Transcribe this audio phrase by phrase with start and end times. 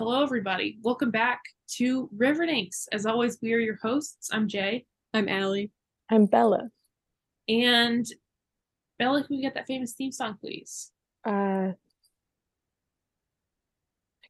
[0.00, 0.78] Hello, everybody.
[0.80, 2.88] Welcome back to Riverdinks.
[2.90, 4.30] As always, we are your hosts.
[4.32, 4.86] I'm Jay.
[5.12, 5.72] I'm Allie.
[6.08, 6.70] I'm Bella.
[7.50, 8.06] And
[8.98, 10.90] Bella, can we get that famous theme song, please?
[11.26, 11.74] Uh, I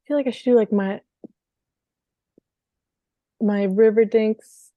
[0.08, 1.02] feel like I should do like my
[3.40, 4.72] my Riverdinks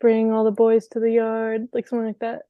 [0.00, 2.42] bring all the boys to the yard, like something like that.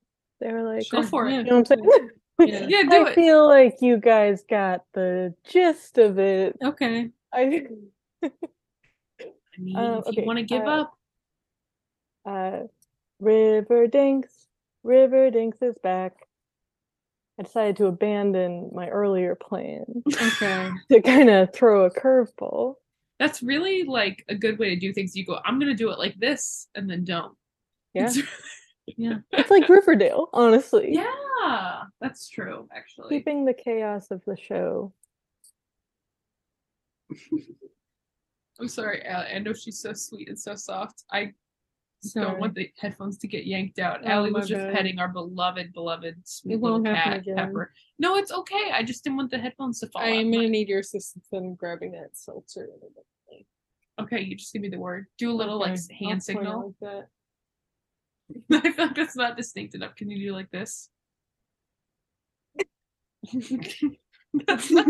[0.43, 1.33] They were like, Go for it.
[1.33, 2.11] you know what I'm saying?
[2.41, 2.67] Yeah.
[2.69, 3.15] Yeah, do I it.
[3.15, 6.59] feel like you guys got the gist of it.
[6.63, 7.09] Okay.
[7.33, 7.67] I
[8.23, 8.31] I
[9.59, 10.95] mean, Uh, if you want to give up.
[12.27, 12.67] uh, up, uh
[13.21, 14.49] Riverdinks,
[14.83, 16.15] Riverdinks is back.
[17.39, 20.71] I decided to abandon my earlier plan Okay.
[20.93, 22.75] to kind of throw a curveball.
[23.19, 25.15] that's really like a good way to do things.
[25.17, 27.37] You go, I'm going to do it like this, and then don't.
[27.95, 28.07] Yeah.
[28.11, 28.23] It's-
[28.97, 29.19] yeah.
[29.33, 30.89] It's like Riverdale, honestly.
[30.93, 33.17] Yeah, that's true, actually.
[33.17, 34.93] Keeping the chaos of the show.
[38.61, 39.27] I'm sorry, Allie.
[39.35, 41.05] I know she's so sweet and so soft.
[41.11, 41.33] I
[42.03, 44.01] just don't want the headphones to get yanked out.
[44.05, 44.75] Oh, Allie was just bad.
[44.75, 47.37] petting our beloved, beloved sweet won't little happen cat, again.
[47.37, 47.73] Pepper.
[47.99, 48.71] No, it's okay.
[48.73, 51.55] I just didn't want the headphones to fall I am gonna need your assistance in
[51.55, 52.69] grabbing that seltzer.
[54.01, 55.07] Okay, you just give me the word.
[55.19, 56.75] Do a little like Okay, I'll hand point signal.
[58.53, 59.95] I feel like that's not distinct enough.
[59.95, 60.89] Can you do like this?
[64.47, 64.87] that's not.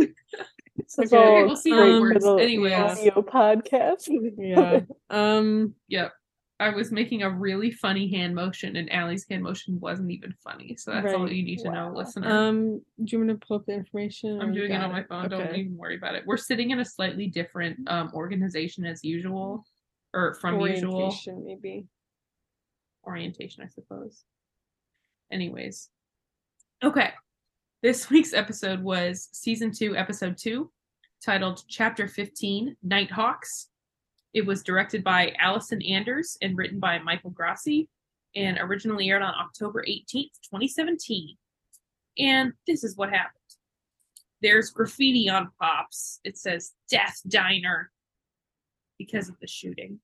[0.76, 2.24] This Okay, is all we'll see how it great for works.
[2.24, 2.72] the Anyways.
[2.72, 4.08] audio podcast.
[4.38, 4.80] Yeah.
[5.10, 5.74] Um.
[5.88, 6.12] Yep.
[6.60, 10.76] I was making a really funny hand motion, and Allie's hand motion wasn't even funny.
[10.76, 11.94] So that's all you need to know, Wow.
[11.96, 12.30] listener.
[12.30, 12.78] Um.
[13.02, 14.40] Do you want to pull up the information?
[14.40, 15.28] I'm doing it got on my phone.
[15.28, 16.22] Don't even worry about it.
[16.24, 19.64] We're sitting in a slightly different um, organization as usual,
[20.14, 21.86] or from usual Orientation, maybe.
[23.04, 24.24] orientation, I suppose.
[25.32, 25.88] Anyways,
[26.84, 27.10] okay.
[27.82, 30.70] This week's episode was season two, episode two,
[31.20, 33.70] titled Chapter 15 Nighthawks.
[34.34, 37.88] It was directed by Allison Anders and written by Michael Grassi
[38.36, 41.36] and originally aired on October 18th, 2017.
[42.20, 43.40] And this is what happened
[44.42, 46.20] there's graffiti on Pops.
[46.22, 47.90] It says Death Diner
[48.96, 49.98] because of the shooting.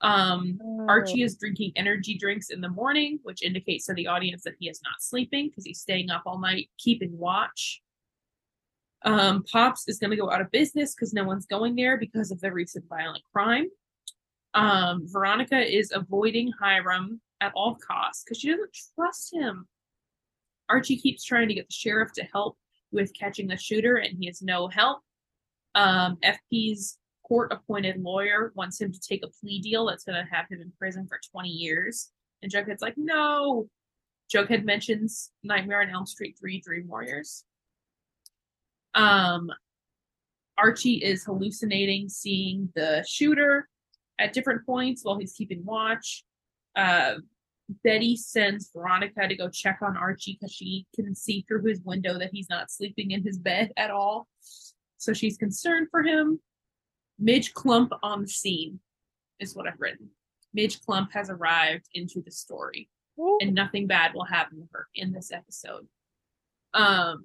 [0.00, 4.54] Um, Archie is drinking energy drinks in the morning, which indicates to the audience that
[4.60, 7.82] he is not sleeping because he's staying up all night keeping watch.
[9.04, 12.30] Um, Pops is going to go out of business because no one's going there because
[12.30, 13.66] of the recent violent crime.
[14.54, 19.66] Um, Veronica is avoiding Hiram at all costs because she doesn't trust him.
[20.68, 22.56] Archie keeps trying to get the sheriff to help
[22.90, 25.00] with catching the shooter, and he has no help.
[25.74, 30.30] Um, FP's court appointed lawyer wants him to take a plea deal that's going to
[30.30, 32.10] have him in prison for 20 years.
[32.42, 33.68] And Jughead's like, no.
[34.34, 37.44] Jughead mentions Nightmare on Elm Street 3 Dream Warriors.
[38.94, 39.50] Um,
[40.56, 43.68] Archie is hallucinating seeing the shooter
[44.18, 46.24] at different points while he's keeping watch.
[46.74, 47.14] Uh,
[47.84, 52.18] Betty sends Veronica to go check on Archie because she can see through his window
[52.18, 54.26] that he's not sleeping in his bed at all.
[54.96, 56.40] So she's concerned for him.
[57.18, 58.80] Midge Klump on the scene
[59.40, 60.08] is what I've written.
[60.54, 62.88] Midge Klump has arrived into the story,
[63.40, 65.86] and nothing bad will happen to her in this episode.
[66.74, 67.24] Um,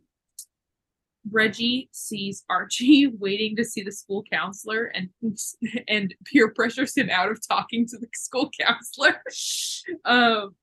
[1.29, 5.09] Reggie sees Archie waiting to see the school counselor and
[5.87, 9.21] and peer pressures him out of talking to the school counselor.
[10.05, 10.55] um,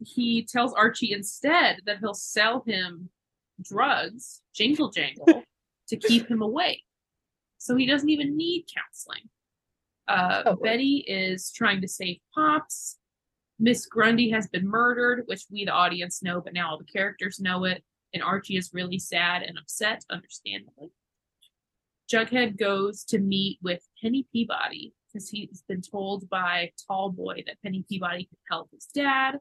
[0.00, 3.08] he tells Archie instead that he'll sell him
[3.62, 5.42] drugs, jingle jangle,
[5.88, 6.84] to keep him awake.
[7.58, 9.28] So he doesn't even need counseling.
[10.06, 10.56] Uh, Oh.
[10.56, 12.98] Betty is trying to save Pops.
[13.58, 17.40] Miss Grundy has been murdered, which we, the audience, know, but now all the characters
[17.40, 17.82] know it.
[18.14, 20.92] And Archie is really sad and upset, understandably.
[22.10, 27.60] Jughead goes to meet with Penny Peabody because he's been told by Tall Boy that
[27.62, 29.38] Penny Peabody can help his dad.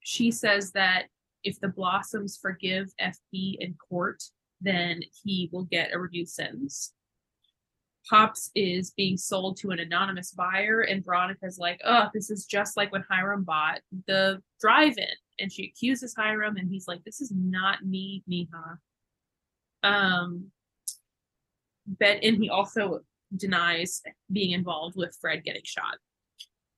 [0.00, 1.06] She says that
[1.44, 4.22] if the Blossoms forgive FP in court,
[4.60, 6.94] then he will get a reduced sentence.
[8.08, 12.76] Pops is being sold to an anonymous buyer, and Veronica's like, oh, this is just
[12.76, 15.06] like when Hiram bought the drive in.
[15.38, 18.78] And she accuses Hiram, and he's like, this is not me, mija.
[19.82, 20.50] Um,
[21.86, 23.00] Bet, and he also
[23.36, 25.96] denies being involved with Fred getting shot.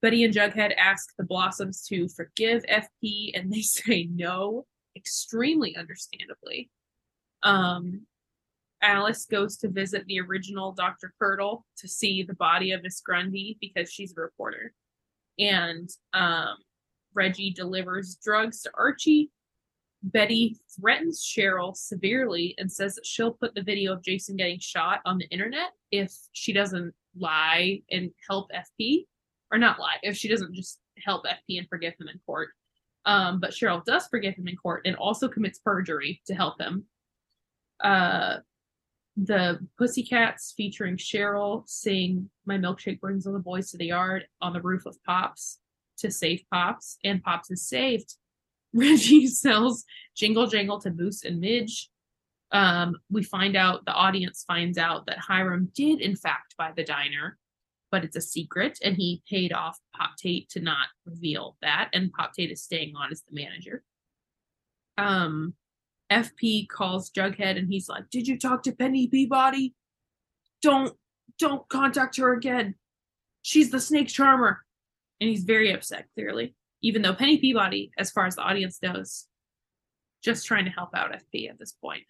[0.00, 4.66] Betty and Jughead ask the Blossoms to forgive FP, and they say no,
[4.96, 6.70] extremely understandably.
[7.42, 8.06] Um,
[8.82, 11.12] Alice goes to visit the original Dr.
[11.18, 14.72] Curdle to see the body of Miss Grundy because she's a reporter.
[15.38, 16.56] And um,
[17.14, 19.30] Reggie delivers drugs to Archie.
[20.02, 25.00] Betty threatens Cheryl severely and says that she'll put the video of Jason getting shot
[25.04, 29.06] on the internet if she doesn't lie and help FP,
[29.50, 32.50] or not lie, if she doesn't just help FP and forgive him in court.
[33.06, 36.84] Um, but Cheryl does forgive him in court and also commits perjury to help him.
[37.82, 38.38] Uh,
[39.20, 44.52] the Pussycats featuring Cheryl sing My Milkshake Brings All the Boys to the Yard on
[44.52, 45.58] the roof of Pops
[45.98, 48.14] to save Pops, and Pops is saved.
[48.74, 49.84] Reggie sells
[50.16, 51.90] Jingle Jangle to Moose and Midge.
[52.52, 56.84] Um, we find out, the audience finds out that Hiram did, in fact, buy the
[56.84, 57.38] diner,
[57.90, 62.12] but it's a secret, and he paid off Pop Tate to not reveal that, and
[62.12, 63.82] Pop Tate is staying on as the manager.
[64.96, 65.54] Um,
[66.10, 69.74] FP calls Jughead and he's like, Did you talk to Penny Peabody?
[70.62, 70.94] Don't
[71.38, 72.74] don't contact her again.
[73.42, 74.64] She's the snake charmer.
[75.20, 76.54] And he's very upset, clearly.
[76.82, 79.26] Even though Penny Peabody, as far as the audience knows,
[80.22, 82.02] just trying to help out FP at this point.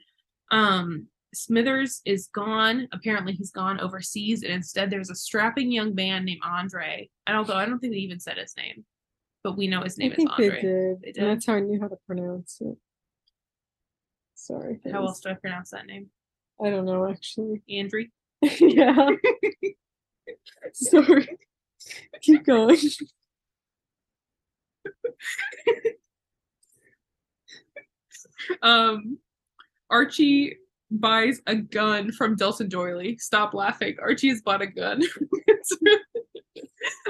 [0.51, 2.89] Um, Smithers is gone.
[2.93, 7.09] Apparently, he's gone overseas, and instead, there's a strapping young man named Andre.
[7.27, 8.85] And although I don't think they even said his name,
[9.45, 10.49] but we know his name I is Andre.
[10.49, 10.63] they did.
[11.03, 11.25] They and did?
[11.25, 12.77] that's how I knew how to pronounce it.
[14.49, 14.81] Sorry.
[14.91, 16.09] How else do I pronounce that name?
[16.65, 17.63] I don't know actually.
[17.79, 18.09] Andre.
[18.61, 19.11] yeah.
[20.73, 21.29] Sorry.
[22.23, 22.79] Keep going.
[28.63, 29.19] um
[29.91, 30.57] Archie
[30.91, 33.19] buys a gun from Dilton Doiley.
[33.19, 33.97] Stop laughing.
[34.01, 35.03] Archie has bought a gun.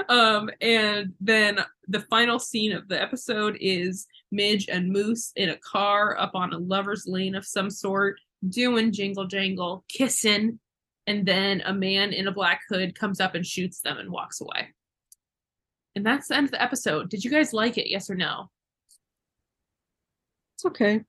[0.09, 5.57] um and then the final scene of the episode is Midge and Moose in a
[5.57, 10.61] car up on a lover's lane of some sort doing jingle jangle, kissing,
[11.07, 14.41] and then a man in a black hood comes up and shoots them and walks
[14.41, 14.69] away.
[15.97, 17.09] And that's the end of the episode.
[17.09, 17.91] Did you guys like it?
[17.91, 18.51] Yes or no?
[20.55, 21.01] It's okay.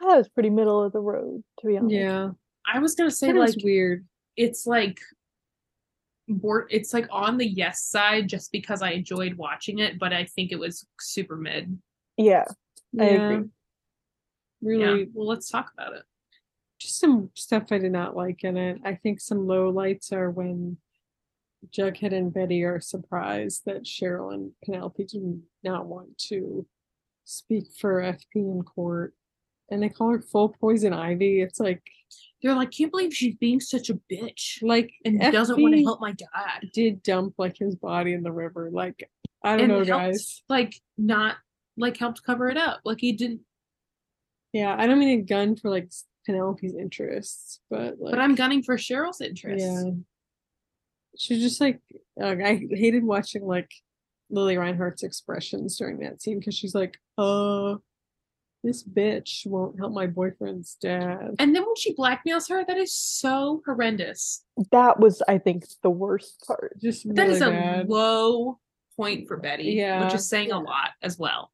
[0.00, 1.94] I thought it was pretty middle of the road, to be honest.
[1.94, 2.30] Yeah.
[2.66, 4.06] I was gonna say It like weird.
[4.36, 5.00] it's like
[6.70, 10.52] it's like on the yes side just because I enjoyed watching it, but I think
[10.52, 11.78] it was super mid.
[12.18, 12.44] Yeah.
[13.00, 13.48] I agree.
[14.60, 15.06] Really Yeah.
[15.14, 16.02] Well, let's talk about it.
[16.78, 18.78] just some stuff I did not like in it.
[18.84, 20.76] I think some low lights are when
[21.70, 26.66] Jughead and Betty are surprised that Cheryl and Penelope do not want to
[27.24, 29.14] speak for FP in court.
[29.70, 31.40] And they call her full poison ivy.
[31.42, 31.82] It's like
[32.42, 36.00] They're like, can't believe she's being such a bitch like and doesn't want to help
[36.00, 36.70] my dad.
[36.72, 38.70] Did dump like his body in the river.
[38.72, 39.10] Like
[39.42, 40.42] I don't And know, helped, guys.
[40.48, 41.36] Like not
[41.78, 42.80] like helped cover it up.
[42.84, 43.40] Like he didn't.
[44.52, 45.90] Yeah, I don't mean a gun for like
[46.26, 49.64] Penelope's interests, but like but I'm gunning for Cheryl's interest.
[49.64, 49.90] Yeah.
[51.16, 51.80] She's just like,
[52.20, 53.70] uh, I hated watching like
[54.30, 57.74] Lili Reinhart's expressions during that scene because she's like, uh,
[58.62, 61.34] this bitch won't help my boyfriend's dad.
[61.38, 64.44] And then when she blackmails her, that is so horrendous.
[64.70, 66.78] That was, I think, the worst part.
[66.80, 68.58] Just That really is a low
[68.96, 70.04] point for Betty, Yeah.
[70.04, 70.58] which is saying Yeah.
[70.58, 71.50] a lot as well.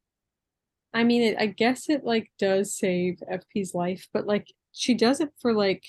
[0.94, 5.20] I mean, it, I guess it like does save FP's life, but like she does
[5.20, 5.84] it for like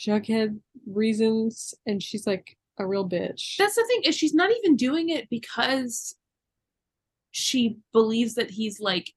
[0.00, 3.56] Jughead reasons, and she's like a real bitch.
[3.58, 6.16] That's the thing is she's not even doing it because
[7.30, 9.12] she believes that he's like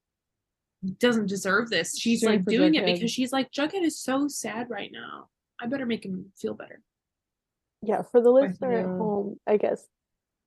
[1.00, 1.98] doesn't deserve this.
[1.98, 5.30] She's doing like for doing it because she's like Jughead is so sad right now.
[5.60, 6.82] I better make him feel better.
[7.82, 9.88] Yeah, for the listener at home, I guess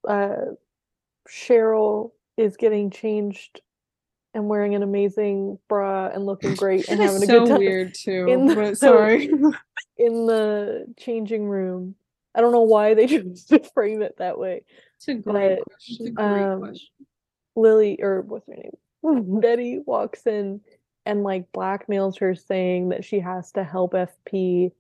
[0.07, 0.37] uh
[1.29, 3.61] Cheryl is getting changed
[4.35, 7.95] and wearing an amazing bra and looking great and having a so good time weird
[7.95, 8.27] too.
[8.29, 9.25] in the- but sorry.
[9.97, 11.95] in the changing room.
[12.35, 14.63] I don't know why they chose to frame it that way.
[14.97, 16.89] It's a great But, It's a great Um, question.
[17.57, 19.41] Lili or what's her name?
[19.41, 20.61] Betty walks in
[21.07, 24.71] and like blackmails her saying that she has to help FP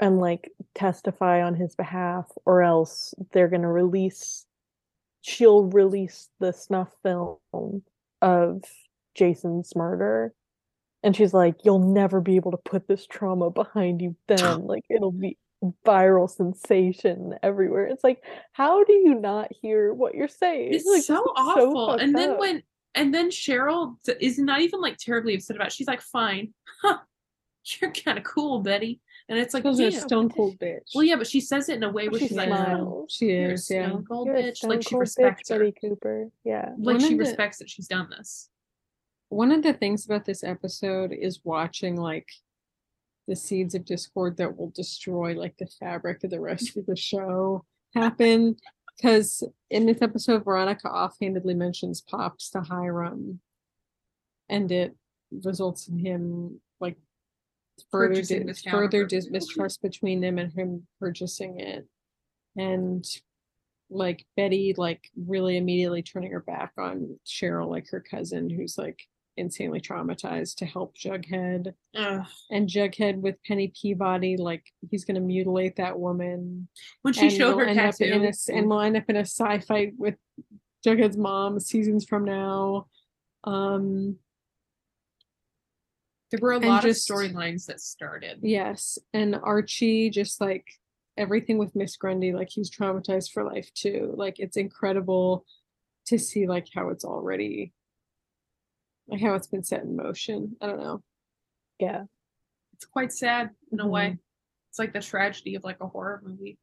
[0.00, 4.46] and like testify on his behalf or else they're going to release
[5.20, 7.38] she'll release the snuff film
[8.22, 8.62] of
[9.14, 10.32] Jason's murder
[11.02, 14.84] and she's like you'll never be able to put this trauma behind you then like
[14.88, 15.36] it'll be
[15.86, 21.02] viral sensation everywhere it's like how do you not hear what you're saying It's Like,
[21.02, 21.88] so awful.
[21.88, 22.38] fucked and then up.
[22.40, 22.62] when
[22.94, 25.72] and then Cheryl is not even like terribly upset about it.
[25.72, 26.52] She's like, fine.
[26.82, 26.98] Huh.
[27.80, 29.00] You're kind of cool, Betty.
[29.32, 30.90] And it's like, a stone cold bitch.
[30.94, 33.10] Well, yeah, but she says it in a way where She she's like, smiles.
[33.10, 33.88] She is, yeah.
[33.88, 34.62] stone cold You're bitch.
[34.62, 35.58] Like she stone respects bitch, her.
[35.60, 36.28] Betty Cooper.
[36.44, 36.68] Yeah.
[36.76, 38.50] Like One she of the- respects that she's done this.
[39.30, 42.28] One of the things about this episode is watching like
[43.26, 46.94] the seeds of discord that will destroy like the fabric of the rest of the
[46.96, 48.56] show happen.
[48.98, 53.40] Because in this episode, Veronica offhandedly mentions Pops to Hiram.
[54.50, 54.94] and it
[55.42, 56.98] results in him like
[57.90, 61.86] further Purchasing dis- this further dis- mistrust between them and him purchasing it.
[62.56, 63.04] And
[63.90, 68.98] like betty like really immediately turning her back on cheryl like her cousin who's like
[69.36, 71.72] insanely traumatized to help jughead.
[71.96, 72.26] Ugh.
[72.50, 76.68] and jughead with penny peabody like he's gonna mutilate that woman.
[77.02, 78.12] When she and showed we'll her end up tattoo.
[78.12, 80.14] in a and we'll end up in a sci fight with
[80.84, 82.86] Jughead's mom seasons from now.
[83.44, 84.16] Um,
[86.32, 90.66] there were a and lot just- of storylines that started yes, and Archie just like
[91.16, 94.12] everything with Miss Grundy, like he's traumatized for life too.
[94.16, 95.44] Like it's incredible
[96.06, 97.72] to see like how it's already
[99.08, 100.56] like how it's been set in motion.
[100.60, 101.02] I don't know.
[101.78, 102.04] Yeah.
[102.74, 103.90] it's quite sad in a Mhm.
[103.90, 104.18] way
[104.70, 106.58] it's like the tragedy of like a horror movie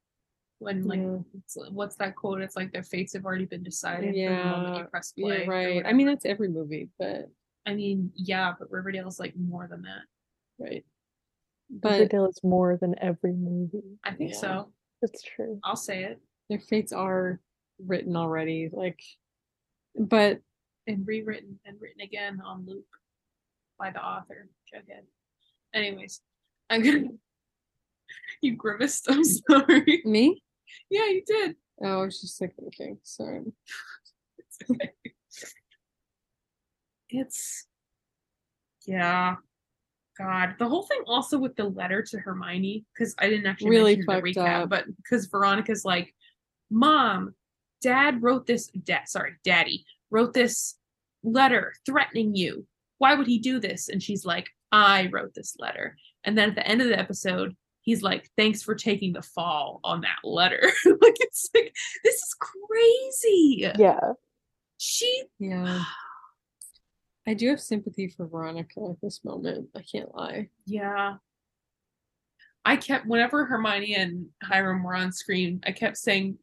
[0.57, 1.19] when like Yeah.
[1.38, 4.91] it's, what's that quote it's like their fates have already been decided from the moment
[5.15, 5.85] you Yeah, Yeah, right.
[5.85, 7.29] I mean that's every movie, but
[7.65, 10.03] i mean yeah but riverdale's like more than that
[10.59, 10.85] right.
[11.71, 13.99] But Riverdale is more than every movie.
[14.03, 14.37] i think Yeah.
[14.39, 15.59] so It's true.
[15.63, 17.39] i'll say it their fates are
[17.85, 18.69] written already.
[18.71, 18.99] Like
[19.95, 20.41] but
[20.87, 22.85] and rewritten and written again on loop
[23.77, 25.03] by the author jughead
[25.73, 26.21] anyways
[26.69, 27.03] i'm gonna
[28.41, 30.41] you grimaced i'm sorry me?
[30.89, 32.97] yeah you did Oh, I was just like thinking.
[33.03, 33.39] Sorry.
[34.37, 34.91] It's okay.
[37.09, 37.65] It's
[38.85, 39.35] yeah.
[40.17, 43.95] God, the whole thing also with the letter to Hermione because I didn't actually Really
[43.95, 44.69] mention the recap, up.
[44.69, 46.13] but because Veronica's like,
[46.69, 47.35] "Mom,
[47.81, 48.67] Dad wrote this.
[48.67, 50.75] Dad, sorry, Daddy wrote this
[51.23, 52.67] letter threatening you.
[52.97, 56.55] Why would he do this?" And she's like, "I wrote this letter." And then at
[56.55, 60.61] the end of the episode, he's like, "Thanks for taking the fall on that letter."
[60.85, 61.73] like it's like
[62.03, 63.71] this is crazy.
[63.77, 63.99] Yeah.
[64.77, 65.83] She Yeah.
[67.29, 69.69] I do have sympathy for Veronica at this moment.
[69.77, 70.50] I can't lie.
[70.65, 71.17] Yeah.
[72.65, 76.39] I kept whenever Hermione and Hiram were on screen, I kept saying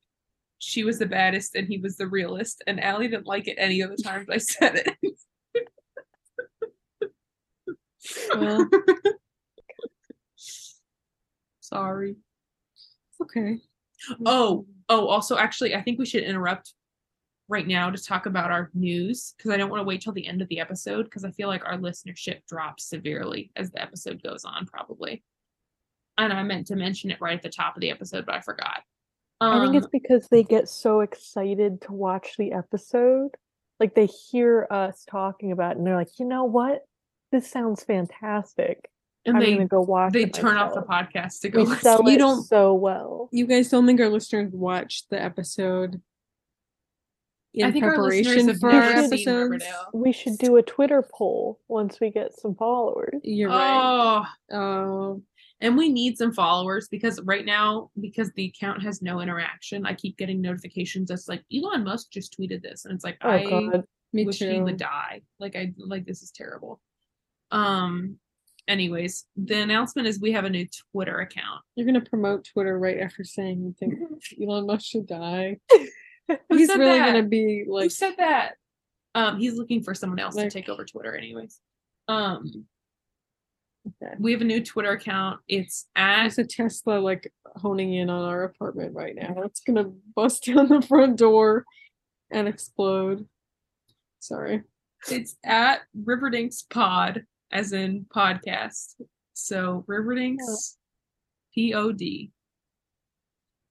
[0.59, 3.81] she was the baddest and he was the realist, and Allie didn't like it any
[3.81, 4.97] of the times I said it.
[8.37, 8.69] Well,
[11.61, 12.14] Sorry.
[13.21, 13.59] okay.
[14.25, 16.75] Oh, oh, also actually I think we should interrupt
[17.49, 20.26] right now to talk about our news because I don't want to wait till the
[20.26, 24.23] end of the episode because I feel like our listenership drops severely as the episode
[24.23, 25.23] goes on, probably.
[26.19, 28.41] And I meant to mention it right at the top of the episode, but I
[28.41, 28.83] forgot.
[29.41, 33.31] I think it's Um, because they get so excited to watch the episode.
[33.79, 36.85] Like they hear us talking about it and they're like, you know what?
[37.33, 38.88] This sounds fantastic.
[39.26, 41.83] and I'm they gonna go watch they turn off the podcast to go We listen.
[41.83, 43.29] sell You it don't- so well.
[43.33, 46.00] You guys don't think our listeners watch the episode
[47.56, 49.64] in I think our listeners preparation have for our episodes?
[49.92, 53.20] We should do a Twitter poll once we get some followers.
[53.25, 54.25] You're right.
[54.52, 55.22] Oh, Oh,
[55.60, 59.94] and we need some followers because right now, because the account has no interaction, I
[59.94, 63.44] keep getting notifications that's like Elon Musk just tweeted this, and it's like Oh I
[63.44, 63.84] god.
[64.12, 64.50] me wish too.
[64.50, 65.22] he would die.
[65.40, 66.80] Like I like this is terrible.
[67.50, 68.18] Um.
[68.68, 71.62] Anyways, the announcement is we have a new Twitter account.
[71.76, 73.94] You're gonna promote Twitter right after saying you think
[74.42, 75.58] Elon Musk should die.
[76.28, 77.06] Who He's really that?
[77.06, 78.54] gonna be like Who said that?
[79.14, 81.61] Um, he's looking for someone else Like- to take over Twitter, anyways.
[82.09, 82.66] Um,
[84.02, 84.14] okay.
[84.18, 85.40] we have a new Twitter account.
[85.49, 89.35] It's at There's a Tesla like honing in on our apartment right now.
[89.45, 91.64] It's gonna bust down the front door
[92.30, 93.26] and explode.
[94.21, 94.62] Sorry.
[95.11, 98.95] It's at Riverdinks Pod, as in podcast.
[99.35, 100.76] So Riverdinks
[101.54, 102.33] P O D.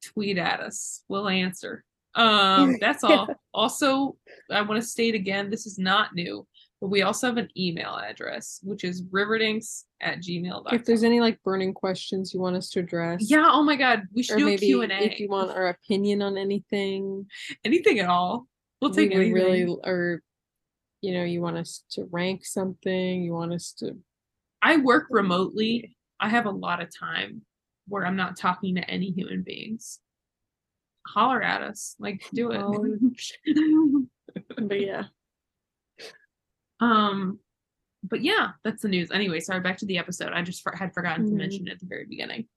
[0.04, 1.04] Tweet at us.
[1.10, 1.84] We'll answer.
[2.16, 3.28] Um, that's all.
[3.54, 4.18] Also,
[4.52, 6.48] I want to state again, this is not new,
[6.82, 10.74] but we also have an email address, which is riverdinks at gmail.com.
[10.74, 14.04] If there's any like burning questions you want us to address, yeah, oh my god,
[14.14, 14.88] we should do a maybe Q&A.
[14.88, 17.28] if you want our opinion on anything,
[17.64, 18.48] anything at all.
[18.82, 19.34] We'll take would anything.
[19.34, 20.22] really, or
[21.02, 23.98] you know, you want us to rank something, you want us to
[24.66, 25.96] I work remotely.
[26.20, 27.44] I have a lot of time
[27.88, 30.00] where I'm not talking to any human beings.
[31.08, 34.08] Holler at us, like do it.
[34.68, 35.04] but yeah.
[36.80, 37.40] um,
[38.04, 39.12] but yeah, that's the news.
[39.12, 39.62] Anyway, sorry.
[39.62, 40.34] Back to the episode.
[40.34, 41.38] I just for- had forgotten to Mhm.
[41.38, 42.48] mention it at the very beginning.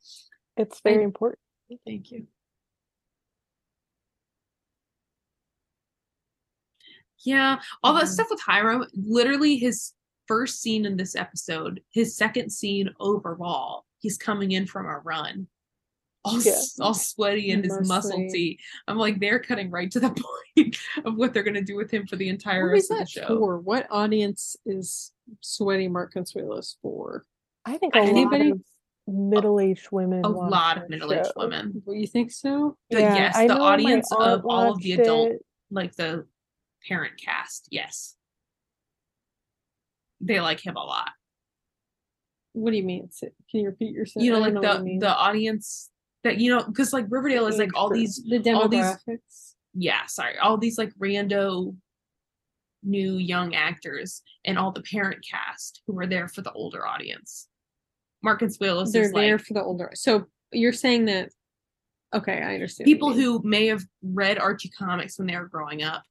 [0.57, 1.38] It's very important.
[1.87, 2.26] Thank you.
[7.25, 8.09] Yeah, all that Mhm.
[8.09, 9.93] stuff with Hiram, literally his
[10.26, 15.49] first scene in this episode, his second scene overall, he's coming in from a run.
[16.25, 16.59] All Yeah.
[16.81, 18.31] all sweaty and his muscle Muscly.
[18.33, 18.59] tee.
[18.87, 20.11] I'm like, they're cutting right to the
[20.57, 22.99] point of what they're gonna do with him for the entire What is rest of
[22.99, 23.39] the show.
[23.39, 23.59] for?
[23.59, 27.25] What audience is sweaty Mark Consuelos for?
[27.65, 28.61] I think a Anybody- lot of
[29.07, 30.25] middle-aged women.
[30.25, 31.33] A lot of middle-aged show.
[31.37, 31.81] women.
[31.85, 32.77] What, you think so?
[32.91, 35.47] The- yes, I the audience of all of the adult it.
[35.71, 36.27] like the
[36.87, 38.17] parent cast, yes.
[40.21, 41.11] They like him a lot.
[42.53, 43.09] What do you mean?
[43.21, 44.25] Can you repeat yourself?
[44.25, 45.91] You know, like don't the the audience
[46.28, 48.97] that you know, because like Riverdale is like all these the all these-
[49.75, 51.75] yeah, sorry, all these like rando
[52.82, 57.49] new young actors and all the parent cast who were there for the older audience.
[58.23, 59.90] Mark Consuelos They're is there like for the older.
[59.94, 61.30] So you're saying that?
[62.14, 62.87] Okay, I understand.
[62.87, 66.02] people who may have read Archie comics when they were growing up.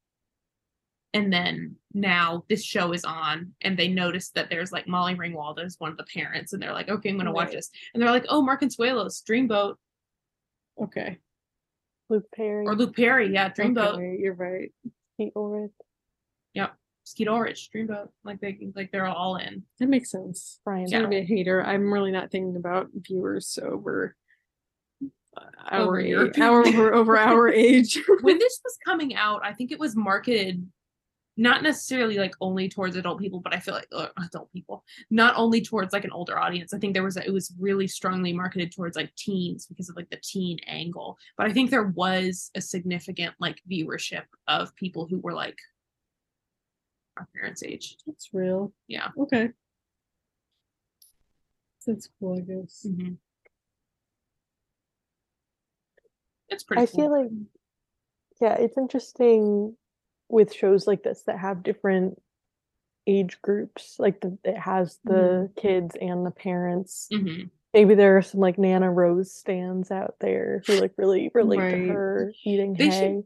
[1.14, 5.58] And then now this show is on and they notice that there's like Molly Ringwald
[5.64, 7.72] as one of the parents and they're like, okay, I'm gonna watch this.
[7.94, 9.76] And they're like, oh, Mark Consuelos, Dreamboat,
[10.84, 11.18] Okay.
[12.10, 14.72] Luke Perry, or Luke Perry, yeah, Dreamboat, Okay, you're right.
[15.20, 15.72] Pete Ulrich,
[16.54, 16.74] Yep.
[17.04, 18.10] Skeet Ulrich, Dreamboat.
[18.24, 19.64] Like they like they're all in.
[19.80, 20.60] That makes sense.
[20.64, 20.88] Brian.
[20.88, 21.62] Sorry to be a hater.
[21.64, 24.16] I'm really not thinking about viewers over
[25.36, 28.00] uh, our Over age, our over, over our age.
[28.22, 30.66] when this was coming out, I think it was marketed
[31.38, 35.36] not necessarily like only towards adult people, but I feel like uh, adult people, not
[35.38, 36.74] only towards like an older audience.
[36.74, 39.96] I think there was a, it was really strongly marketed towards like teens because of
[39.96, 41.18] like the teen angle.
[41.38, 45.60] But I think there was a significant like viewership of people who were like
[47.18, 47.98] our parents' age.
[48.08, 48.74] That's real.
[48.88, 49.10] Yeah.
[49.18, 49.50] Okay.
[51.86, 52.86] That's cool, I guess.
[56.50, 56.82] It's pretty.
[56.82, 56.96] I cool.
[56.96, 57.30] feel like,
[58.42, 59.78] yeah, it's interesting
[60.30, 62.22] with shows like this that have different
[63.06, 63.96] age groups.
[64.00, 67.08] Like the, it has the kids and the parents.
[67.12, 67.50] Mhm.
[67.74, 71.72] Maybe there are some like Nana Rose stands out there who like really relate Right.
[71.72, 73.24] to her eating They should- hay.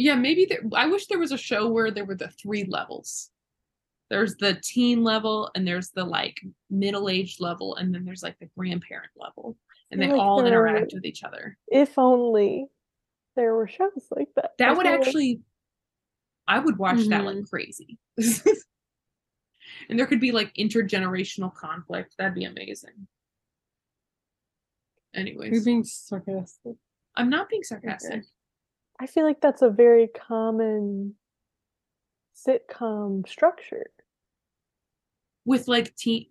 [0.00, 3.30] Yeah, maybe there, I wish there was a show where there were the three levels.
[4.10, 8.38] There's the teen level, and there's the like middle aged level, and then there's like
[8.38, 9.56] the grandparent level,
[9.90, 11.58] and they like all interact with each other.
[11.66, 12.66] If only
[13.34, 14.52] there were shows like that.
[14.52, 15.40] I That would actually,
[16.48, 17.50] I would watch that like Mhm.
[17.50, 17.98] crazy.
[19.88, 22.14] and there could be like intergenerational conflict.
[22.16, 23.06] That'd be amazing.
[25.14, 25.52] Anyways.
[25.52, 26.76] You're being sarcastic.
[27.14, 28.24] I'm not being sarcastic.
[28.98, 31.16] I feel like that's a very common
[32.34, 33.90] sitcom structure.
[35.44, 36.26] With like teen,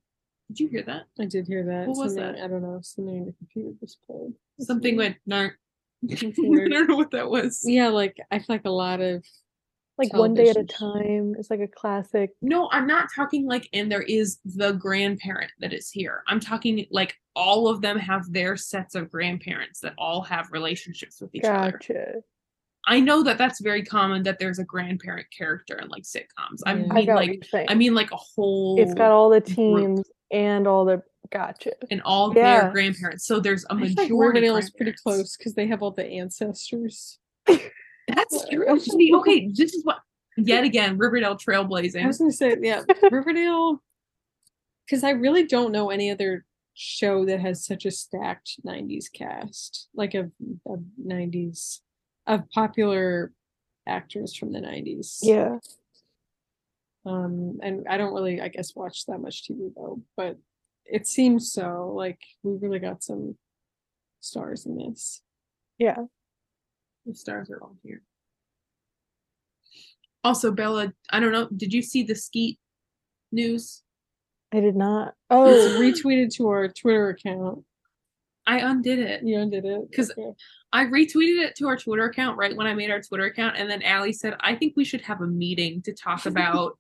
[0.48, 1.04] did you hear that?
[1.20, 1.88] I did hear that.
[1.88, 2.44] What was something, that?
[2.44, 2.80] I don't know.
[2.82, 4.34] Something the computer just played.
[4.60, 5.50] Something with no.
[6.10, 7.62] I don't know what that was.
[7.66, 9.24] Yeah, like I feel like a lot of
[9.98, 11.36] Like one day at a time.
[11.40, 12.32] It's like a classic.
[12.42, 16.24] No, I'm not talking like, and there is the grandparent that is here.
[16.28, 21.20] I'm talking like all of them have their sets of grandparents that all have relationships
[21.20, 21.72] with each other.
[21.72, 22.14] Gotcha.
[22.86, 26.60] I know that that's very common that there's a grandparent character in like sitcoms.
[26.66, 27.44] I mean, I like.
[27.68, 28.80] I mean, like a whole.
[28.80, 29.56] it's got all the group.
[29.56, 31.72] teams and all the gotcha.
[31.92, 32.62] and all Yeah.
[32.62, 33.26] their grandparents.
[33.26, 34.14] So there's a I feel like majority.
[34.42, 37.20] Riverdale is pretty close because they have all the ancestors.
[38.08, 38.80] That's true.
[38.80, 40.00] See, okay, this is what
[40.38, 42.04] yet again Riverdale trailblazing.
[42.04, 43.82] I was gonna say, yeah, Riverdale,
[44.86, 49.90] because I really don't know any other show that has such a stacked '90s cast,
[49.94, 50.32] like of,
[50.66, 51.80] of '90s
[52.28, 53.32] of popular
[53.88, 55.20] actors from the '90s.
[55.22, 55.58] Yeah.
[57.06, 60.38] Um, and I don't really, I guess, watch that much TV though, but
[60.86, 61.94] it seems so.
[61.96, 63.38] Like we really got some
[64.20, 65.22] stars in this.
[65.78, 66.06] Yeah.
[67.08, 68.02] The stars are all here.
[70.24, 71.48] Also, Bella, I don't know.
[71.56, 72.60] Did you see the Skeet
[73.32, 73.82] news?
[74.54, 75.14] I did not.
[75.30, 77.64] Oh, it's retweeted to our Twitter account.
[78.46, 79.24] I undid it.
[79.24, 80.34] You undid it 'Cause Okay.
[80.74, 83.70] I retweeted it to our Twitter account right when I made our Twitter account, and
[83.70, 86.78] then Allie said, "I think we should have a meeting to talk about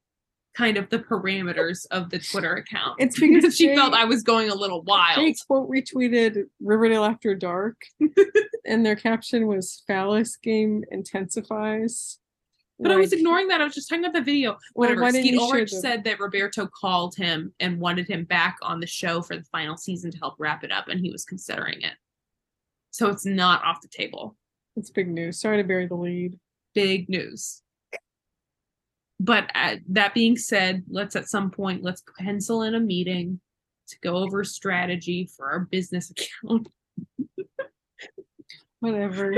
[0.57, 4.49] kind of the parameters of the Twitter account." It's because she felt I was going
[4.49, 5.17] a little wild.
[5.17, 7.81] Jake quote retweeted Riverdale After Dark,
[8.65, 12.19] and their caption was "Phallus game intensifies."
[12.79, 13.59] But I was ignoring that.
[13.59, 14.51] I was just talking about the video.
[14.75, 15.11] Well, Whatever.
[15.11, 19.21] didn't Skeet Ulrich said that Roberto called him and wanted him back on the show
[19.21, 21.93] for the final season to help wrap it up, and he was considering it.
[22.91, 24.35] So it's not off the table.
[24.75, 25.39] It's big news.
[25.39, 26.39] Sorry to bury the lead.
[26.75, 27.63] Big news.
[29.19, 33.39] But uh, that being said, let's at some point let's pencil in a meeting
[33.87, 36.67] to go over strategy for our business account.
[38.79, 39.33] Whatever.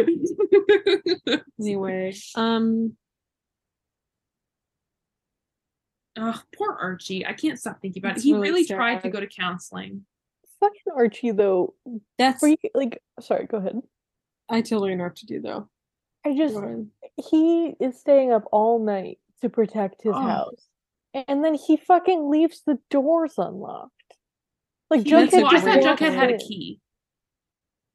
[1.59, 2.97] anyway, um,
[6.17, 7.25] oh, poor Archie.
[7.25, 8.27] I can't stop thinking about It's it.
[8.27, 10.05] He really really tried to go to counseling.
[10.59, 11.73] fucking Archie though.
[12.17, 13.81] That's you like sorry, go ahead.
[14.49, 15.69] I totally know what to do though.
[16.25, 16.57] I just
[17.29, 20.21] he is staying up all night to protect his Oh.
[20.21, 20.67] house.
[21.13, 23.93] And then he fucking leaves the doors unlocked.
[24.89, 26.81] Like He- That's That's Jughead well, I just thought great walks Jughead had a key.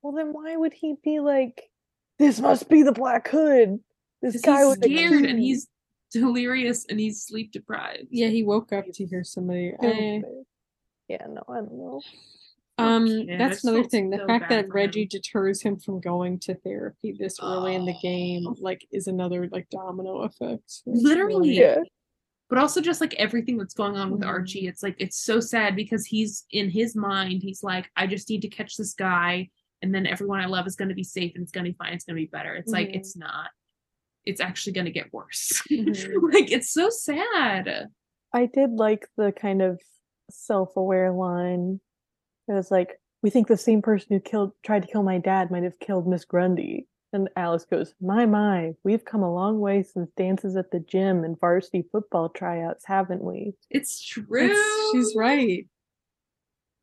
[0.03, 1.71] Well, then why would he be like,
[2.19, 3.83] "This must be the Black Hood"?
[4.21, 5.69] This 'Cause guy he's with scared and he's
[6.11, 8.09] delirious and he's sleep deprived.
[8.11, 9.73] Yeah, he woke up to hear somebody.
[9.81, 10.23] I, eh.
[11.09, 12.01] Yeah, no, I don't know.
[12.79, 14.11] Um, kid, I that's just another thing.
[14.11, 15.09] The so fact that Reggie him.
[15.09, 18.57] deters him from going to therapy this early in the game, Oh.
[18.61, 20.83] like, is another like domino effect.
[20.87, 21.55] Literally.
[21.59, 21.79] Yeah,
[22.49, 24.27] but also just like everything that's going on with Mhm.
[24.29, 28.29] Archie, it's like it's so sad because he's in his mind, he's like, I just
[28.29, 29.51] need to catch this guy,
[29.83, 31.77] and then everyone I love is going to be safe and it's going to be
[31.77, 32.55] fine, it's going to be better.
[32.55, 32.97] It's like Mhm.
[32.97, 33.51] it's not.
[34.25, 35.63] It's actually going to get worse.
[35.71, 35.85] Mhm.
[36.33, 37.89] like it's so sad.
[38.33, 39.81] I did like the kind of
[40.31, 41.81] self-aware line.
[42.49, 45.51] It was like, "We think the same person who killed tried to kill my dad
[45.51, 49.83] might have killed Miss Grundy." And Alice goes, "My my, we've come a long way
[49.83, 54.27] since dances at the gym and varsity football tryouts, haven't we?" It's true.
[54.37, 55.69] It's- she's right.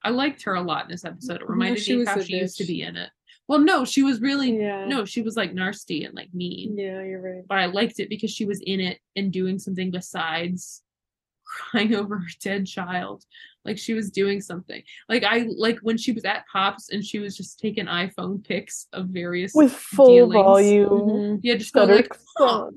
[0.04, 1.36] I liked her a lot in this episode.
[1.36, 3.10] It No, reminded she me was how a she used to be in it.
[3.47, 4.86] Well, no, she was really Yeah.
[4.86, 6.78] no, she was like nasty and like mean.
[6.78, 7.43] Yeah, you're right.
[7.47, 10.82] But I liked it because she was in it and doing something besides
[11.45, 13.26] crying over her dead child.
[13.63, 14.82] Like she was doing something.
[15.08, 18.88] Like I like when she was at Pops and she was just taking iPhone pics
[18.93, 20.34] of various With full dealings.
[20.34, 21.39] volume, Mhm.
[21.43, 22.69] Yeah, just go like huh,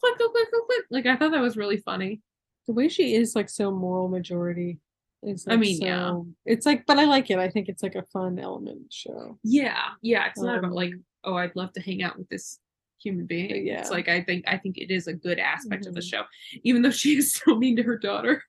[0.00, 0.84] click, click, click, click, click.
[0.90, 2.22] Like I thought that was really funny.
[2.66, 4.78] The way she is like so moral majority
[5.22, 6.18] is I like, mean, yeah.
[6.46, 7.38] It's like but I like it.
[7.38, 9.38] I think it's like a fun element of the show.
[9.44, 10.26] Yeah, yeah.
[10.28, 12.58] It's not about like, Um, oh, I'd love to hang out with this
[13.02, 13.66] human being.
[13.66, 13.80] yeah.
[13.80, 16.10] It's like I think I think it is a good aspect of the Mhm.
[16.10, 16.22] show.
[16.64, 18.42] Even though she is so mean to her daughter.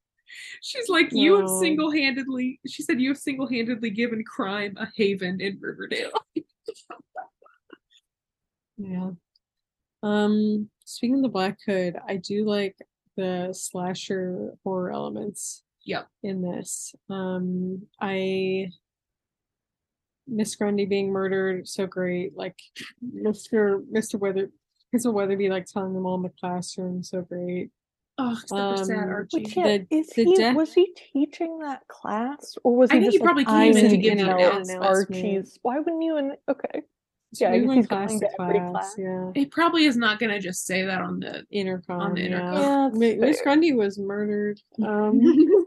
[0.62, 4.88] She's like, you have single handedly she said you have single handedly given crime a
[4.96, 6.12] haven in Riverdale.
[8.78, 9.12] Yeah.
[10.04, 12.76] Um, speaking of the Black Hood, I do like
[13.16, 16.08] the slasher horror elements Yep.
[16.24, 16.94] in this.
[17.10, 18.70] Um, I
[20.28, 22.36] Miss Grundy being murdered, so great.
[22.38, 22.60] Like
[23.16, 23.82] Mr.
[23.92, 24.20] Mr.
[24.20, 24.52] Weather
[24.96, 25.12] Mr.
[25.12, 27.72] Weatherby like telling them all in the classroom, so great.
[28.20, 29.46] Oh, except for sad Um, Archie.
[29.56, 32.98] Yeah, The- is the he death- was he teaching that class or was he?
[32.98, 34.84] I think just he probably like, came in I'm to gonna give know an announcement.
[34.84, 36.82] Archie's why wouldn't you and okay
[37.34, 38.96] Yeah, I we guess went he's going class to to every class, class.
[38.98, 39.32] yeah.
[39.36, 42.54] It probably is not gonna just say that on the Intercom, On the intercom.
[42.56, 43.42] Yeah, Mi- that's Miss.
[43.42, 44.60] Grundy was murdered.
[44.84, 45.22] Um,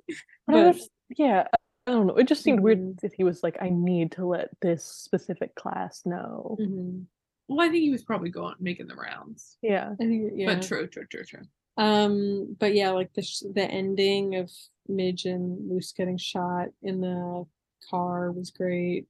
[0.49, 0.81] But but
[1.17, 1.47] yeah
[1.87, 2.63] I don't know it just seemed Mhm.
[2.63, 7.05] weird that he was like I need to let this specific class know mhm.
[7.49, 9.57] well, I think he was probably going making the rounds.
[9.63, 10.55] yeah I think yeah.
[10.55, 11.43] But true, true, true, true.
[11.77, 14.51] Um, but yeah, like the sh- the ending of
[14.89, 17.45] Midge and Moose getting shot in the
[17.91, 19.07] car was great.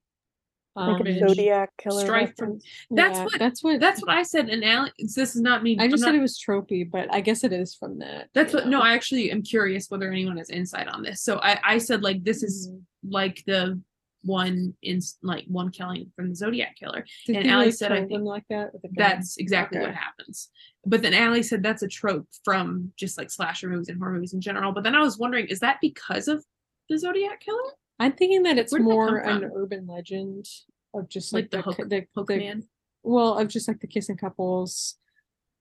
[0.77, 2.59] Um, like a Zodiac killer Strife from-
[2.91, 4.93] That's yeah, what- that's what That's what I said, and Alex.
[5.15, 5.77] This is not me.
[5.77, 8.29] I I'm just not- said it was tropey, but I guess it is from that.
[8.33, 8.67] That's you what.
[8.69, 8.79] No.
[8.79, 11.21] I actually am curious whether anyone has insight on this.
[11.23, 12.81] So I, I said like this is Mhm.
[13.03, 13.81] like the
[14.23, 17.05] one in like one killing from the Zodiac killer.
[17.25, 18.73] Did and he, Allie like, said, I think like that.
[18.73, 18.93] with a gun?
[18.97, 20.49] That's exactly what happens.
[20.85, 24.33] But then Allie said that's a trope from just like slasher movies and horror movies
[24.33, 24.71] in general.
[24.71, 26.43] But then I was wondering, is that because of
[26.89, 27.59] the Zodiac killer?
[27.99, 30.47] I'm thinking that it's Where did that more an urban legend
[30.93, 32.63] of just Like like, the the, hook- the, Hook the- Man.
[33.03, 34.97] well of just like the kissing couples,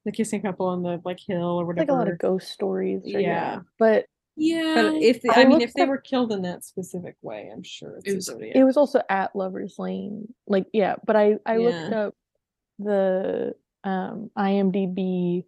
[0.05, 1.83] the kissing couple on the like hill or whatever.
[1.87, 1.93] like whatever.
[1.93, 3.21] a lot of ghost stories or, yeah.
[3.21, 3.59] Yeah.
[3.79, 4.75] but Yeah.
[4.77, 7.63] But if I I, mean, if they up- were killed in that specific way, I'm
[7.63, 8.57] sure it's It was- Zodiac.
[8.57, 12.15] it was also at Lover's Lane like yeah but I I looked up
[12.79, 15.45] the um IMDb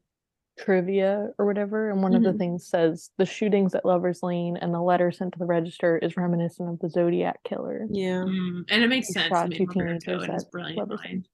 [0.58, 2.38] trivia or whatever and one of the Mhm.
[2.38, 6.16] things says the shootings at Lover's Lane and the letter sent to the register is
[6.18, 9.28] reminiscent of the Zodiac killer yeah, Mm, and it makes He sense.
[9.28, 11.26] shot I mean, two teenagers at brilliant Lover's Lane.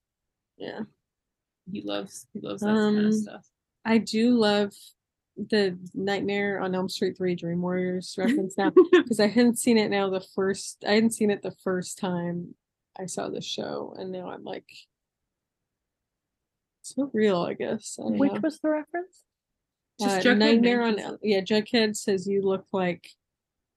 [0.56, 0.80] yeah.
[1.70, 3.50] He loves he loves that kind Um, of stuff.
[3.84, 4.72] I do love
[5.50, 9.88] the Nightmare on Elm Street 3 Dream Warriors reference now because I hadn't seen it
[9.90, 12.54] now the first I hadn't seen it the first time
[12.98, 14.68] I saw the show and now I'm like
[16.82, 17.98] so real I guess.
[18.00, 18.40] I which know.
[18.42, 19.24] was the reference
[20.00, 23.08] Just Uh, Jughead Nightmare on El- yeah, Jughead says you look like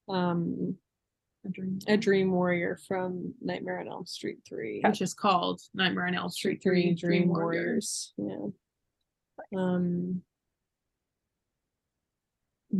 [0.09, 0.77] um
[1.45, 4.81] a dream, a dream warrior from Nightmare on Elm Street 3.
[4.85, 8.13] which is called Nightmare on Elm Street Three: Dream, Warriors.
[8.17, 8.47] Yeah.
[9.57, 10.21] Um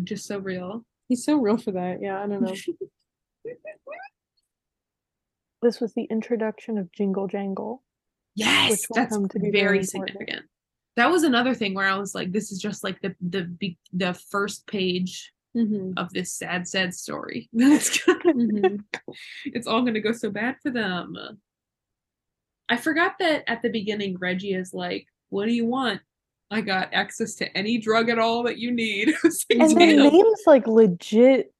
[0.03, 0.85] Just so real.
[1.07, 2.01] he's so real for that.
[2.01, 2.55] Yeah, I don't know.
[5.61, 7.83] this was the introduction of Jingle Jangle
[8.35, 10.45] Yes, that's to be very, very significant.
[10.95, 14.13] That was another thing where I was like, this is just like the the the
[14.13, 17.49] first page Mhm, of this sad, sad story.
[17.55, 18.77] mm-hmm.
[19.45, 21.17] it's all going to go so bad for them.
[22.69, 25.99] I forgot that at the beginning, Reggie is like, "What do you want?
[26.51, 29.75] I got access to any drug at all that you need." Like, And the
[30.09, 31.53] name's like legit.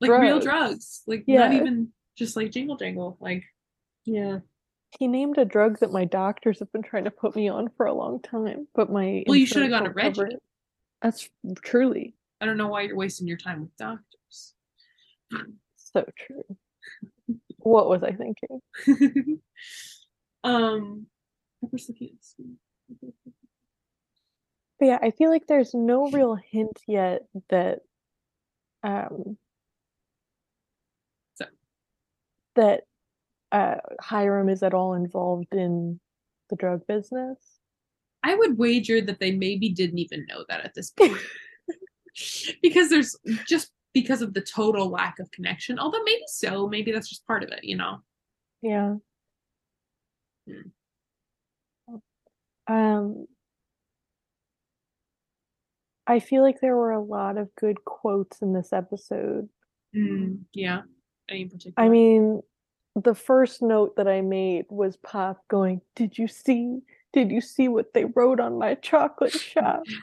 [0.00, 0.44] like real drugs.
[0.44, 1.48] drugs, like Yeah.
[1.48, 3.16] not even just like jingle jangle.
[3.20, 3.44] Like
[4.04, 4.38] Yeah.
[4.98, 7.86] He named a drug that my doctors have been trying to put me on for
[7.86, 10.36] a long time, but my Well, you should've insurance gone to Reggie.
[11.02, 11.28] That's
[11.62, 14.54] truly I don't know why you're wasting your time with doctors.
[15.76, 16.44] so true.
[17.58, 18.60] What was I thinking?
[20.44, 21.06] um,
[21.62, 23.08] I was looking at.
[24.78, 27.80] But yeah, I feel like there's no real hint yet that
[28.82, 29.38] um
[31.36, 31.46] So-
[32.56, 32.82] that
[33.52, 36.00] uh Hiram is at all involved in
[36.50, 37.38] the drug business.
[38.22, 41.18] I would wager that they maybe didn't even know that at this point.
[42.62, 45.78] because there's just because of the total lack of connection.
[45.78, 47.98] Although maybe so, maybe that's just part of it, you know.
[48.62, 48.96] Yeah.
[50.46, 51.96] Hmm.
[52.66, 53.26] Um
[56.06, 59.48] I feel like there were a lot of good quotes in this episode.
[60.52, 60.82] Yeah.
[61.28, 61.74] Any in particular?
[61.86, 62.42] I mean,
[62.96, 66.80] the first note that I made was Pop going, "Did you see?
[67.12, 69.82] Did you see what they wrote on my chocolate shop?"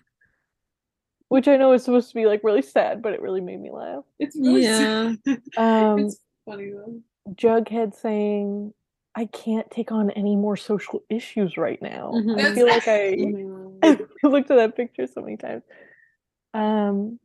[1.30, 3.72] Which I know is supposed to be like really sad, but it really made me
[3.72, 4.04] laugh.
[4.20, 5.14] it's really Yeah.
[5.58, 7.00] Um, it's funny though.
[7.36, 8.74] Jughead saying,
[9.16, 12.40] "I can't take on any more social issues right now." Mhm.
[12.42, 13.16] I feel like I.
[13.84, 15.64] I looked at that picture so many times.
[16.54, 17.20] Um,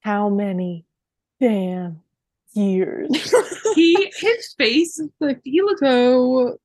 [0.00, 0.84] how many
[1.40, 2.00] damn
[2.54, 3.34] years?
[3.74, 6.58] He his face Like he looked so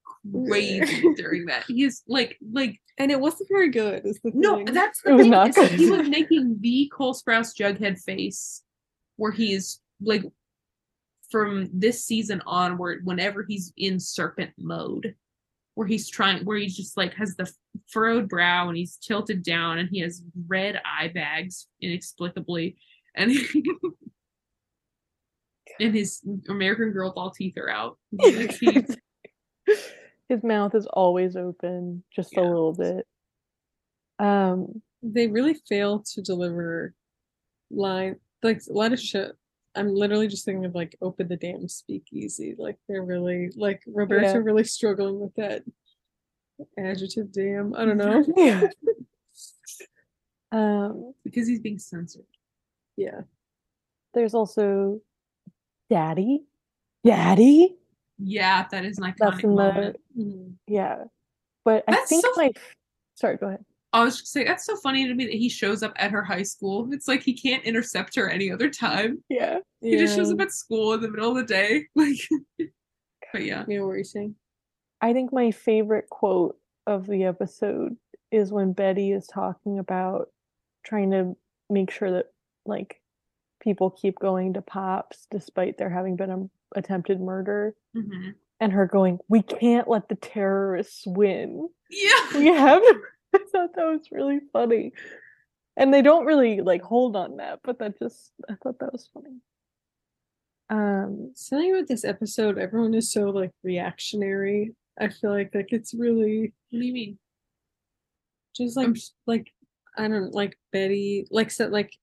[0.49, 1.63] crazy during that.
[1.67, 4.05] He's like like and it wasn't very good.
[4.05, 4.73] Is the no, thing.
[4.73, 5.31] that's It the was thing.
[5.31, 8.62] not is that he was making the Cole Sprouse Jughead face
[9.15, 10.23] where he's like
[11.31, 15.15] from this season onward, whenever he's in serpent mode,
[15.77, 17.47] where he's trying where he's just like has the
[17.87, 22.75] furrowed brow and he's tilted down and he has red eye bags inexplicably
[23.13, 23.31] and
[25.79, 27.99] and his American Girl doll teeth are out.
[30.29, 33.05] His mouth is always open, just a little bit.
[34.17, 36.95] Um, they really fail to deliver
[37.69, 39.33] line like a lot of shit.
[39.77, 42.55] I'm literally just thinking of like open the damn speakeasy.
[42.57, 44.37] Like they're really like Roberto Yeah.
[44.37, 45.63] really struggling with that
[46.77, 47.75] adjective damn.
[47.75, 48.25] I don't know.
[48.35, 48.67] yeah.
[50.49, 52.23] Um, because he's being censored.
[52.95, 53.21] yeah.
[54.13, 55.01] there's also
[55.89, 56.43] Daddy.
[57.05, 57.75] Daddy?
[58.17, 59.97] Yeah, that is an That's iconic in the moment.
[60.17, 60.53] Mhm.
[60.67, 61.03] yeah.
[61.65, 62.51] But I think so- my
[63.15, 63.65] sorry, go ahead.
[63.97, 66.23] I was just saying that's so funny to me that he shows up at her
[66.23, 66.88] high school.
[66.91, 69.23] It's like he can't intercept her any other time.
[69.29, 69.60] Yeah.
[69.81, 71.86] He just shows up at school in the middle of the day.
[71.95, 72.17] Like
[73.33, 73.65] but yeah.
[73.67, 74.36] You know what you're saying?
[75.01, 77.97] I think my favorite quote of the episode
[78.31, 80.29] is when Betty is talking about
[80.86, 81.36] trying to
[81.69, 82.27] make sure that
[82.65, 83.01] like
[83.62, 88.36] people keep going to Pops despite there having been an attempted murder Mhm.
[88.60, 92.38] and her going, "We can't let the terrorists win." Yeah.
[92.38, 92.81] We have
[93.35, 94.93] I thought that was really funny.
[95.75, 99.09] And they don't really like hold on that, but that just I thought that was
[99.13, 99.37] funny.
[100.69, 104.75] Um Something about this episode, everyone is so like reactionary.
[104.99, 107.19] I feel like like it's really What do you mean?
[108.55, 108.95] just like I'm
[109.27, 109.53] like
[109.97, 111.95] I don't like Betty like so like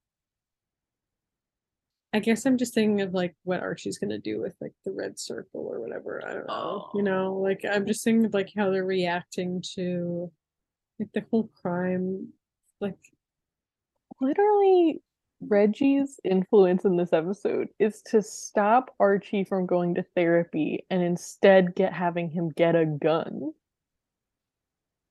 [2.13, 5.19] I guess I'm just thinking of like what Archie's gonna do with like the red
[5.19, 6.23] circle or whatever.
[6.25, 6.91] I don't know.
[6.95, 10.31] You know, like I'm just thinking of like how they're reacting to
[10.99, 12.29] like the whole crime
[12.81, 12.97] like
[14.21, 15.03] literally
[15.41, 21.75] Reggie's influence in this episode is to stop Archie from going to therapy and instead
[21.75, 23.53] get having him get a gun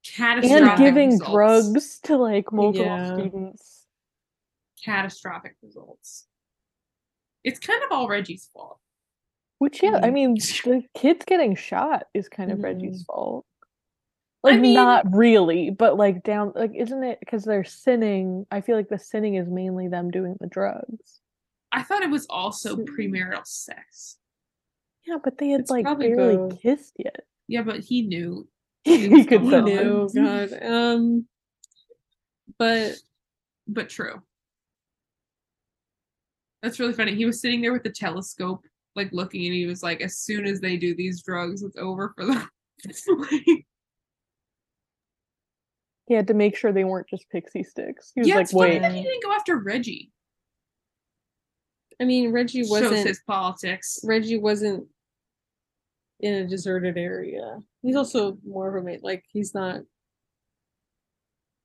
[0.06, 1.32] Catastrophic and giving results.
[1.32, 3.14] drugs to like multiple Yeah.
[3.14, 3.86] students.
[4.84, 6.28] Catastrophic results.
[7.44, 8.80] It's kind of all Reggie's fault.
[9.60, 10.14] Which yeah, I Mhm.
[10.14, 10.34] mean
[10.66, 13.46] the kids getting shot is kind of Reggie's fault.
[14.46, 18.46] I Like mean- not really, but like down like isn't it because they're sinning?
[18.52, 21.22] I feel like the sinning is mainly them doing the drugs.
[21.72, 24.18] I thought it was also So- premarital sex.
[25.06, 26.62] Yeah, but they had It's like barely both.
[26.62, 27.22] kissed yet.
[27.48, 28.48] Yeah, but he knew.
[28.86, 30.50] he was could going sense on.
[30.50, 30.64] God.
[30.64, 31.28] Um
[32.58, 32.96] but
[33.68, 34.22] But true.
[36.62, 37.16] That's really funny.
[37.16, 38.64] He was sitting there with the telescope,
[38.96, 42.14] like looking, and he was like, "As soon as they do these drugs, it's over
[42.16, 42.50] for them."
[43.08, 43.66] Like,
[46.14, 48.12] He had to make sure they weren't just pixie sticks.
[48.14, 50.12] He was yeah, like, it's funny that he didn't go after Reggie.
[52.00, 54.00] I mean, Reggie wasn't his politics.
[54.04, 54.86] Reggie wasn't
[56.20, 57.64] in a deserted area.
[57.82, 59.04] He's also more of a mate.
[59.04, 59.82] Like he's not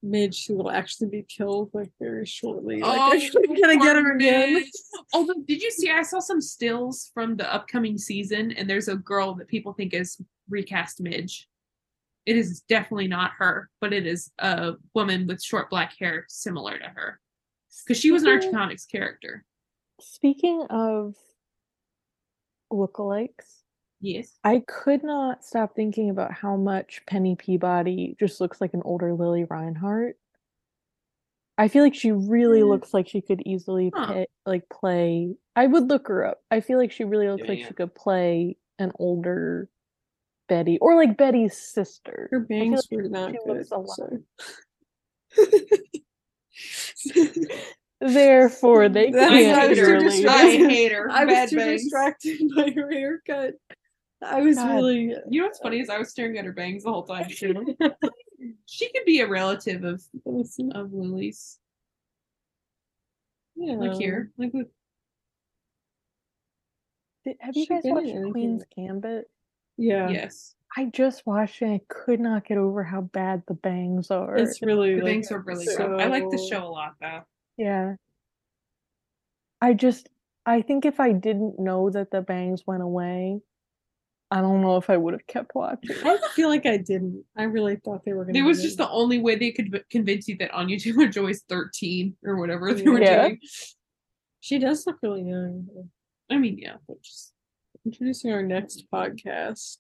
[0.03, 2.81] Midge who will actually be killed like very shortly.
[2.81, 4.55] Like, Oh, I'm gonna get her again.
[4.55, 4.71] Midge.
[5.13, 5.91] Although, did you see?
[5.91, 9.93] I saw some stills from the upcoming season, and there's a girl that people think
[9.93, 11.47] is recast Midge.
[12.29, 16.79] It is definitely not her, but it is a woman with short black hair similar
[16.79, 17.19] to her
[17.87, 19.47] because she was an Archie Comics character.
[19.99, 21.15] Speaking of
[22.71, 23.63] lookalikes,
[24.01, 24.39] Yes.
[24.45, 29.15] I could not stop thinking about how much Penny Peabody just looks like an older
[29.15, 30.17] Lili Reinhart.
[31.57, 32.69] I feel like she really Mm.
[32.69, 34.07] looks like she could easily Huh.
[34.13, 35.35] pa- like play.
[35.57, 36.45] I would look her up.
[36.51, 37.69] I feel like she really looks like Yeah.
[37.69, 39.69] she could play an older
[40.49, 42.29] Betty or like Betty's sister.
[42.31, 43.57] Her bangs like were not good.
[43.59, 44.19] looks a lot- so-
[48.01, 50.63] Therefore, they That's can't why I was too distracted.
[50.63, 51.11] I hate her.
[51.11, 53.55] I was too distracted by her haircut.
[54.23, 54.75] I was God.
[54.75, 57.29] really You know what's funny is I was staring at her bangs the whole time
[57.29, 57.77] too.
[58.67, 61.59] she could be a relative of of Lili's.
[63.57, 63.75] yeah.
[63.75, 64.69] Like here, like look,
[67.25, 69.29] Did- Have you She guys watched Queen's Gambit?
[69.79, 70.09] Yeah.
[70.11, 74.11] yes, I just watched it and I could not get over how bad the bangs
[74.11, 74.37] are.
[74.37, 76.01] It's really the like, bangs are really rough.
[76.01, 77.23] I like the show a lot though.
[77.57, 77.95] yeah.
[79.61, 80.09] I just
[80.47, 83.41] I think if I didn't know that the bangs went away,
[84.31, 85.97] I don't know if I would have kept watching.
[86.05, 87.25] I feel like I didn't.
[87.37, 88.39] I really thought they were gonna.
[88.39, 88.79] It was just it.
[88.79, 92.83] the only way they could convince you that Anya Taylor Joy's 13 or whatever they
[92.85, 93.29] were Yeah.
[93.29, 93.41] doing.
[94.41, 95.67] She does look really young.
[96.31, 97.33] I mean, yeah, but just
[97.89, 99.79] Introducing our next podcast,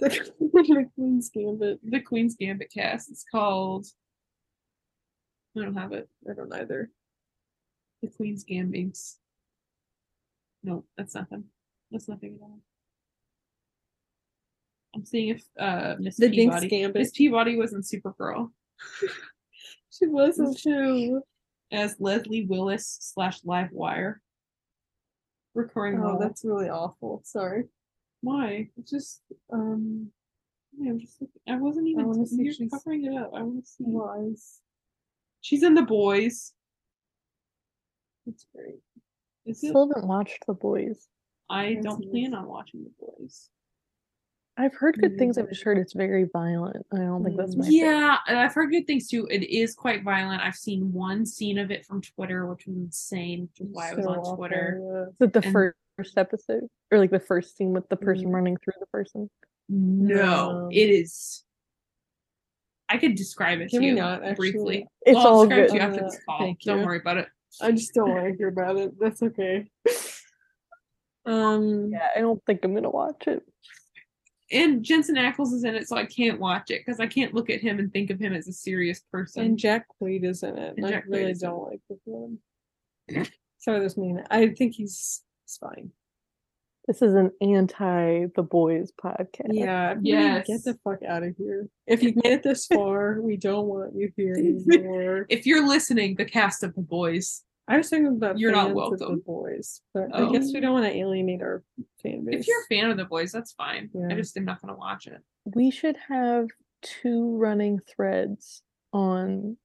[0.00, 0.08] the,
[0.40, 1.78] the Queen's Gambit.
[1.84, 3.10] the Queen's Gambit cast.
[3.10, 3.86] It's called.
[5.54, 6.08] I don't have it.
[6.26, 6.88] I don't either.
[8.00, 9.18] The Queen's Gambits.
[10.62, 11.44] No, that's nothing.
[11.90, 12.60] That's nothing at all.
[14.96, 16.68] I'm seeing if uh Miss The Peabody.
[16.68, 16.94] Gambit.
[17.02, 18.48] Miss Peabody was in Supergirl
[19.90, 21.20] She wasn't too.
[21.70, 24.22] as Leslie Willis slash Live Wire.
[25.54, 26.18] Recurring Oh, role.
[26.18, 27.20] that's really awful.
[27.24, 27.64] Sorry.
[28.22, 28.70] why.
[28.76, 30.10] It's just um.
[30.78, 31.20] yeah, I'm just.
[31.20, 32.06] looking- I wasn't even.
[32.06, 33.32] wanna see You're she's- covering it up.
[33.34, 33.84] I want to see.
[33.86, 34.60] Lies.
[35.40, 36.54] She's in the boys.
[38.26, 38.80] That's great.
[39.44, 39.68] Is it?
[39.68, 41.08] Still haven't watched The Boys.
[41.50, 42.10] I That's don't nice.
[42.10, 43.50] plan on watching the boys.
[44.62, 45.38] I've heard good things.
[45.38, 45.50] I've Mm.
[45.50, 46.86] just heard it's very violent.
[46.92, 47.66] I don't think that's my.
[47.68, 49.26] Yeah, and I've heard good things too.
[49.28, 50.40] It is quite violent.
[50.40, 53.94] I've seen one scene of it from Twitter, which was insane, which is why I
[53.94, 54.80] was on awful, Twitter.
[54.80, 55.26] yeah.
[55.26, 56.68] Is it the And- first episode?
[56.92, 58.34] Or like the first scene with the person Mm.
[58.34, 59.28] running through the person?
[59.68, 60.14] No,
[60.64, 60.68] No.
[60.70, 61.44] it is.
[62.88, 64.86] I could describe it to you not briefly.
[65.04, 65.70] It's Well, all good.
[65.70, 66.38] to you after Uh, this call.
[66.38, 67.28] thank Don't worry about it.
[67.60, 68.98] I just don't want to hear about it.
[69.00, 69.66] That's okay.
[71.24, 71.90] Um.
[71.92, 73.44] Yeah, I don't think I'm gonna watch it.
[74.52, 77.48] And Jensen Ackles is in it, so I can't watch it because I can't look
[77.48, 79.44] at him and think of him as a serious person.
[79.44, 80.74] And Jack Quaid is in it.
[80.76, 82.38] And and I really don't like the film.
[83.58, 84.22] Sorry, this mean.
[84.30, 85.92] I think he's he's fine.
[86.86, 89.50] This is an anti The Boys podcast.
[89.52, 89.94] Yeah.
[90.02, 90.42] yeah.
[90.42, 91.68] Get the fuck out of here.
[91.86, 94.34] If you've made it this far, we don't want you here
[94.66, 95.26] anymore.
[95.28, 97.44] if you're listening, the cast of the boys.
[97.68, 98.98] I was talking about You're not fans of welcome.
[99.16, 100.28] the boys, but Oh.
[100.28, 101.62] I guess we don't want to alienate our
[102.02, 102.40] fan base.
[102.40, 103.88] If you're a fan of the boys, that's fine.
[104.10, 105.20] I just am not gonna watch it.
[105.54, 106.48] We should have
[106.82, 109.56] two running threads on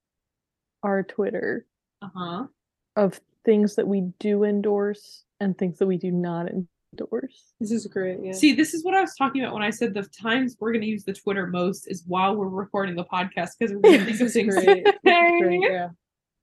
[0.83, 1.65] our Twitter
[2.01, 2.47] Uh huh.
[2.95, 7.53] of things that we do endorse and things that we do not endorse.
[7.59, 8.19] this is great.
[8.23, 8.31] Yeah.
[8.33, 10.81] See, this is what I was talking about when I said the times we're going
[10.81, 14.05] to use the Twitter most is while we're recording the podcast because we're going to
[14.05, 14.55] think this of things.
[14.55, 14.83] great.
[15.03, 15.61] Great.
[15.61, 15.89] Yeah.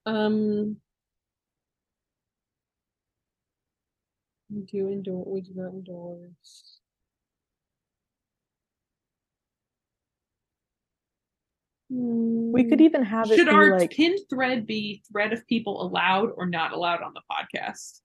[0.07, 0.77] Um.
[4.55, 5.27] We do endorse.
[5.27, 6.81] We do not endorse.
[11.91, 16.31] We could even have it Should our like pinned thread be thread of people allowed
[16.37, 18.01] or not allowed on the podcast?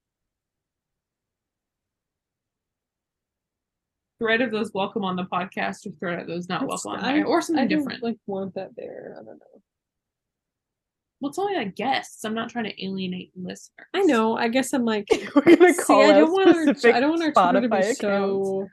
[4.19, 7.13] Thread of those welcome on the podcast or thread of those not welcome on I-
[7.13, 8.03] there or something I different.
[8.03, 9.15] like want that there.
[9.19, 9.61] I don't know.
[11.19, 12.23] Well, it's only like guests.
[12.23, 13.87] I'm not trying to alienate listeners.
[13.93, 14.37] I know.
[14.37, 15.07] I guess I'm like.
[15.35, 16.63] we're gonna See, I don't want our.
[16.63, 17.99] specific I don't want our Twitter to Spotify be accounts.
[17.99, 18.67] so.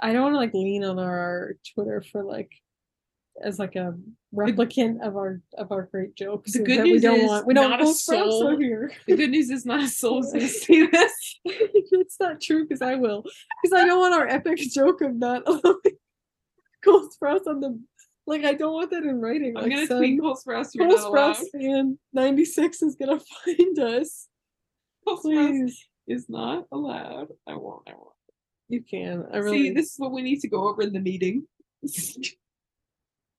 [0.00, 2.52] I don't want to like lean on our Twitter for like,
[3.42, 3.94] as like a
[4.34, 6.52] replicant of our of our great jokes.
[6.52, 7.46] The that good we news don't is want.
[7.46, 8.92] We don't not a post for us soul- over here.
[9.06, 11.40] The good news is not a soul is going to see this.
[11.44, 13.22] it's not true because I will.
[13.62, 15.80] Because I don't want our epic joke of not allowing
[16.84, 17.80] Cole Sprouse on the.
[18.26, 19.56] Like I don't want that in writing.
[19.56, 20.70] I'm like, going to some tweet Cole Sprouse.
[20.74, 24.28] You're Cole not fan ninety six is gonna find us
[25.04, 25.88] Brussels sprouts Please.
[26.08, 27.28] is not allowed.
[27.46, 27.82] I won't.
[27.88, 28.10] I won't.
[28.68, 29.24] You can.
[29.32, 29.68] I really.
[29.68, 31.46] See, this is what we need to go over in the meeting.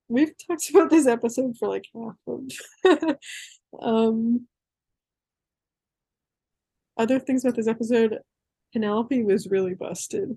[0.08, 3.16] We've talked about this episode for like half of.
[3.82, 4.46] um.
[6.96, 8.18] Other things about this episode,
[8.72, 10.36] Penelope was really busted,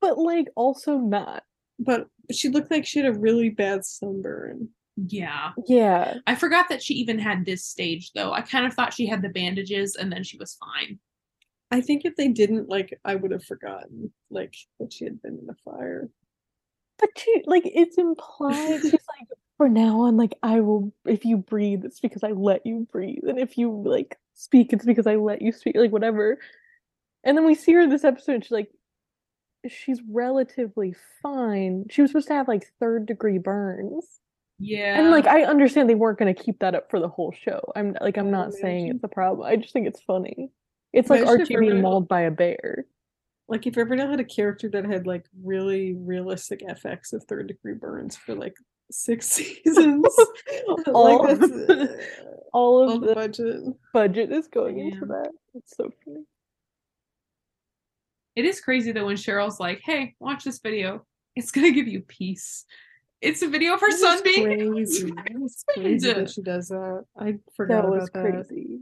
[0.00, 1.42] But like also not.
[1.78, 4.68] But she looked like she had a really bad sunburn.
[4.96, 5.52] yeah.
[5.66, 6.14] Yeah.
[6.26, 8.32] I forgot that she even had this stage though.
[8.32, 10.98] I kind of thought she had the bandages and then she was fine.
[11.70, 15.38] I think if they didn't, like, I would have forgotten, like, that she had been
[15.38, 16.10] in the fire.
[16.98, 21.36] But she like it's implied she's like for now on like I will if you
[21.38, 25.16] breathe it's because I let you breathe and if you like speak it's because I
[25.16, 26.38] let you speak like whatever.
[27.24, 28.70] And then we see her in this episode and she's like
[29.68, 31.86] she's relatively fine.
[31.90, 34.06] She was supposed to have like third degree burns.
[34.58, 34.98] Yeah.
[34.98, 37.60] And like I understand they weren't going to keep that up for the whole show.
[37.74, 39.46] I'm like I'm not saying it's a problem.
[39.46, 40.50] I just think it's funny.
[40.92, 42.84] It's like Imagine Archie being mauled by a bear.
[43.48, 47.74] Like, if everyone had a character that had, like, really realistic FX of third degree
[47.74, 48.54] burns for, like,
[48.90, 50.06] six seasons.
[50.86, 53.60] All like, of the- uh, All of all the the budget.
[53.92, 55.30] budget is going into that.
[55.54, 56.20] It's so funny.
[58.36, 61.04] It is crazy that when Cheryl's like, "Hey, watch this video.
[61.36, 62.64] It's gonna give you peace."
[63.20, 65.12] It's a video of her That being crazy.
[65.74, 67.04] Crazy that she does that.
[67.16, 68.32] I forgot That was about that.
[68.48, 68.80] crazy.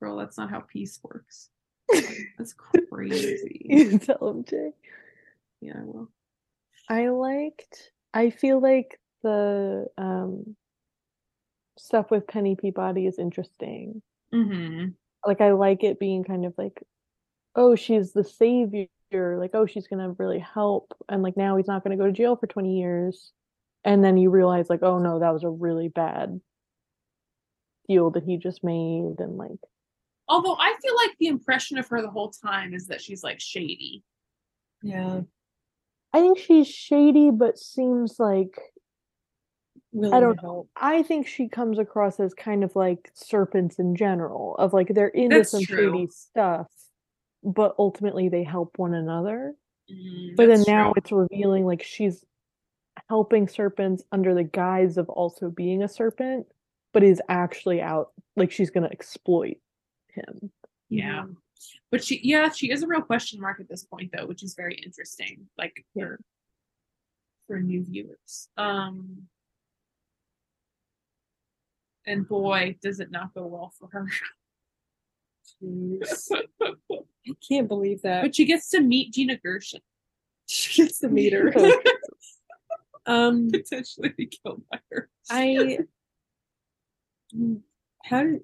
[0.00, 1.48] Girl, that's not how peace works.
[2.38, 3.62] That's crazy.
[3.68, 4.72] you tell him, Jay.
[5.60, 6.10] yeah, I will.
[6.88, 7.92] I liked.
[8.12, 10.56] I feel like the um
[11.78, 14.02] stuff with Penny Peabody is interesting.
[14.34, 14.88] Mm-hmm.
[15.26, 16.82] Like I like it being kind of like,
[17.56, 18.86] oh, she's the savior.
[19.12, 22.36] Like, oh, she's gonna really help, and like now he's not gonna go to jail
[22.36, 23.32] for twenty years,
[23.84, 26.40] and then you realize like, oh no, that was a really bad
[27.88, 29.58] deal that he just made, and like,
[30.28, 33.40] Although I feel like the impression of her the whole time is that she's like
[33.40, 34.02] shady.
[34.82, 35.20] Yeah.
[36.12, 38.58] I think she's shady, but seems like
[39.94, 40.68] I don't to help.
[40.76, 45.08] I think she comes across as kind of like serpents in general, of like they're
[45.08, 45.92] into That's some true.
[45.92, 46.66] shady stuff,
[47.46, 49.54] but ultimately they help one another.
[49.90, 50.94] Mm, But then now true.
[50.96, 52.24] it's revealing like she's
[53.08, 56.46] helping serpents under the guise of also being a serpent,
[56.92, 59.58] but is actually out like she's gonna exploit
[60.08, 60.50] him.
[60.88, 61.22] Yeah.
[61.24, 61.36] Mhm.
[61.90, 64.54] But she yeah, she is a real question mark at this point though, which is
[64.54, 65.48] very interesting.
[65.56, 66.18] Like for
[67.46, 68.48] for new viewers.
[68.56, 69.28] Um
[72.06, 74.08] and boy, does it not go well for her.
[75.62, 76.28] Jeez.
[76.62, 78.22] I can't believe that.
[78.22, 79.80] but she gets to meet Gina Gershon.
[80.46, 81.52] she gets to meet her.
[83.06, 85.08] um, Potentially be killed by her.
[85.30, 85.78] I.
[88.04, 88.40] How did.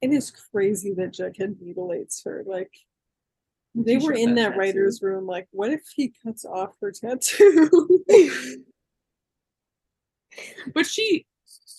[0.00, 2.42] It is crazy that Jughead mutilates her.
[2.44, 2.72] Like,
[3.74, 4.58] they were in that tattoo.
[4.58, 5.26] writer's room.
[5.26, 7.70] Like, what if he cuts off her tattoo?
[10.74, 11.26] But she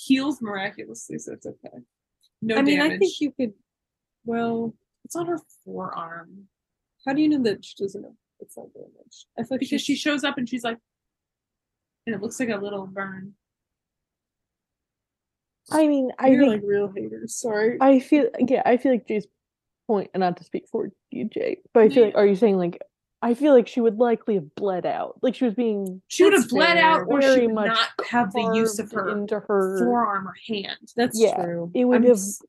[0.06, 1.78] heals miraculously, so it's okay.
[2.42, 2.94] No I mean, damage.
[2.94, 3.54] I think you could.
[4.26, 4.74] Well,
[5.06, 6.48] it's on her forearm.
[7.06, 9.26] how do you know that she doesn't know it's not damaged?
[9.38, 10.78] I feel like Because she shows up and she's like
[12.06, 13.34] and it looks like a little burn.
[15.72, 17.36] I mean, I You're think like real haters.
[17.36, 17.78] Sorry.
[17.80, 19.28] I feel yeah, I feel like Jay's
[19.88, 22.58] point, and not to speak for you, Jay, but I feel like are you saying
[22.58, 22.82] like
[23.22, 26.34] I feel like she would likely have bled out, like she was being She would
[26.34, 29.40] have bled out or she very would much not have the use of her into
[29.40, 29.80] her.
[29.80, 30.92] forearm or hand.
[30.98, 31.72] That's yeah, true.
[31.74, 32.42] it would I'm have s-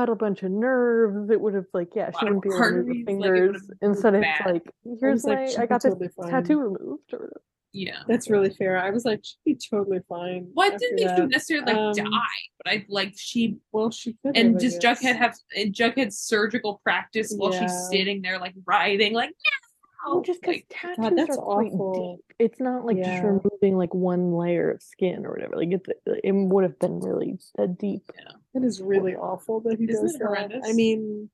[0.00, 1.30] cut a bunch of nerves.
[1.30, 3.62] It would have like yeah, she wouldn't be able to move arteries, her like, fingers.
[3.62, 4.52] would've Instead, it's bad.
[4.52, 4.62] like
[5.00, 6.30] here's like, my I be got this fine.
[6.30, 7.12] tattoo removed.
[7.12, 7.40] Or
[7.72, 8.02] Yeah.
[8.08, 8.78] That's really fair.
[8.78, 10.48] I was like, she'd be totally fine.
[10.54, 11.28] Well, I didn't think she that.
[11.28, 14.36] necessarily like Um, die, but I like she Well, she could.
[14.36, 14.80] and have, just.
[14.80, 20.22] Jughead have and Jughead's surgical practice while she's sitting there like writhing, like no, well,
[20.22, 22.16] just because like, tattoos that's are quite awful.
[22.16, 22.24] deep.
[22.38, 25.56] It's not like just removing like one layer of skin or whatever.
[25.56, 25.86] Like it's
[26.24, 28.10] it would have been really a deep.
[28.54, 30.26] It is really awful that he Isn't does it that.
[30.26, 30.66] horrendous?
[30.68, 31.30] I mean,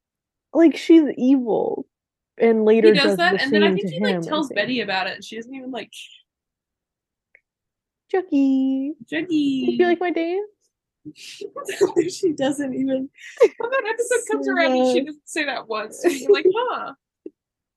[0.53, 1.87] Like she's evil,
[2.39, 4.27] and later he does that, the and then I think to he like him, I
[4.27, 4.49] tells.
[4.51, 5.91] Betty about it, and she doesn't even like
[8.11, 9.29] Chucky, Juggy.
[9.71, 10.43] you feel like my dance?
[12.11, 13.09] she doesn't even.
[13.59, 16.05] when that episode comes So around and she doesn't say that once.
[16.05, 16.93] And you're like, huh?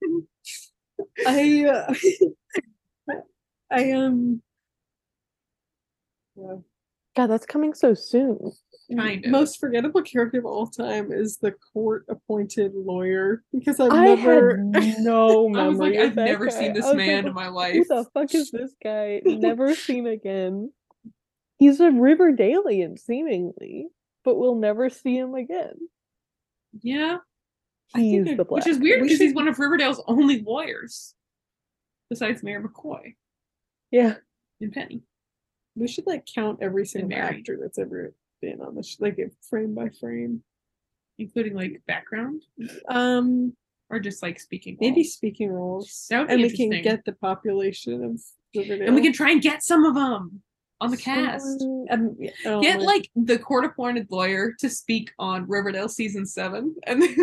[1.28, 1.66] I.
[1.66, 1.94] Uh,
[3.72, 4.42] I um.
[6.36, 6.56] Yeah.
[7.16, 8.52] God, that's coming so soon.
[8.96, 9.32] Kind of.
[9.32, 14.58] Most forgettable character of all time is the court-appointed lawyer because I've I never.
[15.00, 15.62] no memory.
[15.66, 16.52] I was like, I've never guy.
[16.60, 17.74] seen this man like, in my life.
[17.76, 19.22] Who the fuck is this guy?
[19.26, 20.72] Never seen again.
[21.60, 23.90] He's a Riverdalian, seemingly,
[24.24, 25.76] but we'll never see him again.
[26.82, 27.18] Yeah,
[27.94, 28.64] I think He's the black.
[28.66, 31.14] which is weird We because he's one of Riverdale's only lawyers,
[32.10, 33.16] besides Mayor McCoy
[33.92, 34.16] Yeah.
[34.62, 35.02] and Penny.
[35.76, 37.38] We should like count every single Mary.
[37.38, 39.18] actor that's ever been on the sh- like
[39.50, 40.44] frame by frame.
[41.18, 42.42] including like background
[42.88, 43.54] Um,
[43.90, 44.78] or just like speaking.
[44.80, 48.22] maybe speaking roles, That would be and we can get the population of
[48.56, 48.88] Riverdale.
[48.88, 50.42] and we can try and get some of them
[50.82, 51.60] on the cast.
[51.60, 56.76] Someone- um, oh, Get my- like the court-appointed lawyer to speak on Riverdale season seven,
[56.88, 57.16] and then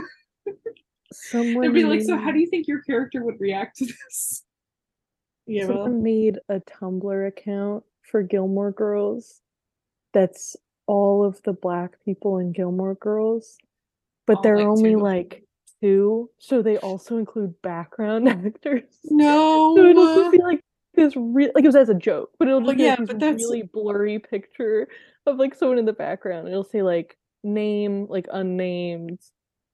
[1.13, 4.45] Someone they'd be like, "So, how do you think your character would react to this?"
[5.47, 9.41] yeah, well, Someone made a Tumblr account for Gilmore Girls
[10.13, 10.57] that's
[10.87, 13.59] all of the black people in Gilmore Girls,
[14.27, 15.01] but All, there are like, only two.
[15.01, 15.45] like
[15.83, 18.85] two, so they also include background actors.
[19.05, 20.61] no, So it'll just be like
[20.95, 23.05] this real like it was as a joke, but it'll just Well, be like yeah,
[23.05, 24.89] this really blurry picture
[25.27, 26.49] of like someone in the background.
[26.49, 29.21] It'll say like name, like unnamed,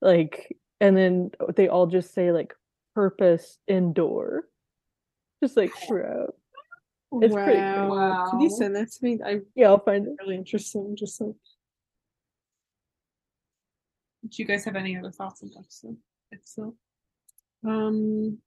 [0.00, 2.54] like and then they all just say like
[2.94, 4.44] purpose indoor.
[5.42, 6.34] Just like throughout.
[7.20, 8.24] It's pretty wow.
[8.24, 8.30] cool.
[8.30, 9.18] Could you send that to me?
[9.24, 10.16] I'm Yeah, I'll find it.
[10.20, 10.96] really interesting.
[10.96, 11.34] Just like
[14.28, 15.96] Do you guys have any other thoughts on?
[16.30, 16.74] If so,
[17.66, 18.38] Um,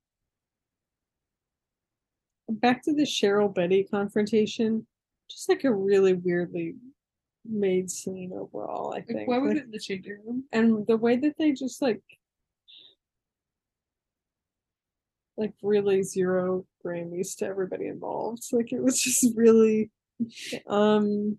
[2.49, 4.87] back to the Cheryl Betty confrontation.
[5.29, 6.75] Just like a really weirdly
[7.47, 8.93] made scene overall.
[8.93, 9.27] I like, think.
[9.27, 10.45] why was Like, it in the changing room?
[10.51, 12.01] and the way that they just like
[15.37, 18.43] like really zero Grammys to everybody involved.
[18.51, 19.91] Like it was just really
[20.67, 21.37] um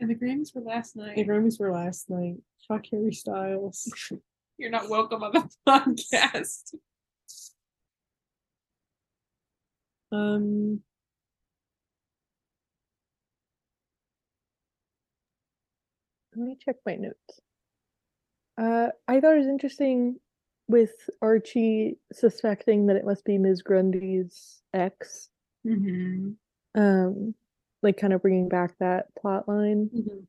[0.00, 1.16] And the Grammys were last night.
[1.16, 2.36] the Grammys were last night.
[2.68, 3.90] Fuck Harry Styles.
[4.58, 6.74] You're not welcome on the podcast.
[10.10, 10.82] Um
[16.34, 17.40] Let me check my notes.
[18.58, 20.16] Uh, I thought it was interesting
[20.72, 23.62] with Archie suspecting that it must be Ms.
[23.62, 25.28] Grundy's ex.
[25.66, 26.30] Mm-hmm.
[26.74, 27.34] Um,
[27.82, 30.24] like kind of bringing back that plot line, mhm.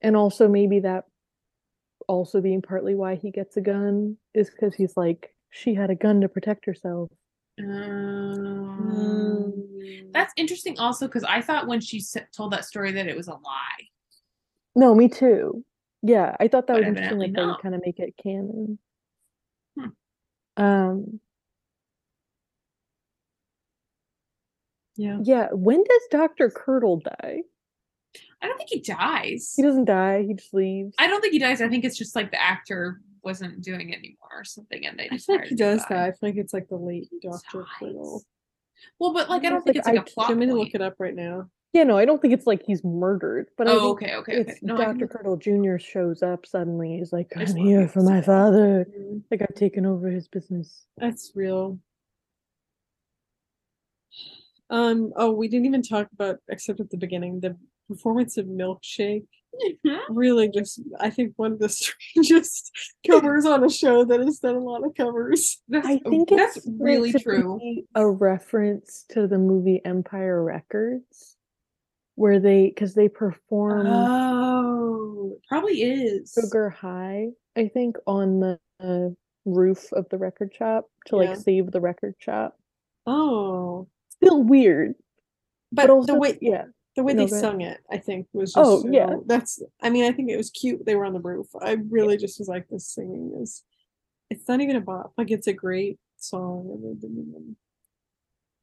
[0.00, 1.04] and also maybe that
[2.06, 5.94] also being partly why he gets a gun is because he's like she had a
[5.94, 7.10] gun to protect herself.
[7.58, 9.52] Um,
[10.12, 12.02] that's interesting also because I thought when she
[12.34, 13.88] told that story that it was a lie.
[14.74, 15.64] No, me too.
[16.02, 18.14] Yeah, I thought that But was interesting Like, that they would kind of make it
[18.22, 18.78] canon.
[19.78, 20.62] Hmm.
[20.62, 21.20] Um,
[24.96, 25.18] yeah.
[25.22, 26.50] yeah, when does Dr.
[26.50, 27.42] Curdle die?
[28.42, 29.54] I don't think he dies.
[29.56, 30.94] He doesn't die, he just leaves.
[30.98, 31.62] I don't think he dies.
[31.62, 35.04] I think it's just like the actor wasn't doing it anymore or something, and they
[35.04, 35.98] I just feel like he does that.
[35.98, 38.24] I think it's like the late Doctor Dies.
[38.98, 40.74] Well, but like I don't think like it's like I- a plot me to look
[40.74, 41.48] it up right now?
[41.72, 44.40] Yeah, no, I don't think it's like he's murdered, but I Oh, think okay, okay,
[44.40, 44.50] okay.
[44.52, 45.00] it's No, I can Dr.
[45.00, 45.78] look- Curdle Jr.
[45.78, 46.98] shows up suddenly.
[46.98, 48.86] He's like, I I'm here for able my father.
[49.30, 50.84] Like I've taken over his business.
[50.98, 51.78] That's real.
[54.70, 57.56] Um, oh, we didn't even talk about, except at the beginning, the
[57.88, 59.26] performance of Milkshake.
[60.08, 61.68] Really just, I think one of the
[62.14, 62.70] strangest
[63.06, 65.60] covers on a show that has done a lot of covers.
[65.68, 67.60] That's, I think that's it's really true.
[67.94, 71.36] a reference to the movie Empire Records,
[72.14, 76.32] where they because they perform Oh, probably is.
[76.38, 79.08] Sugar High, I think, on the uh,
[79.44, 81.34] roof of the record shop to like Yeah.
[81.34, 82.56] save the record shop.
[83.06, 84.94] Oh, Still weird,
[85.72, 88.52] but, but, also the way yeah, the way No, they sung it, I think, was
[88.52, 89.08] just Oh, yeah.
[89.08, 90.84] so- That's, I mean, I think it was cute.
[90.86, 91.48] They were on the roof.
[91.60, 93.64] I really just was like, this singing is,
[94.30, 95.12] it's not even a bop.
[95.18, 96.70] Like, it's a great song.
[96.70, 97.56] and they didn't even-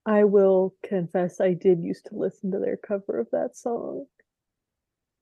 [0.10, 4.08] I will confess I did used to listen to their cover of that song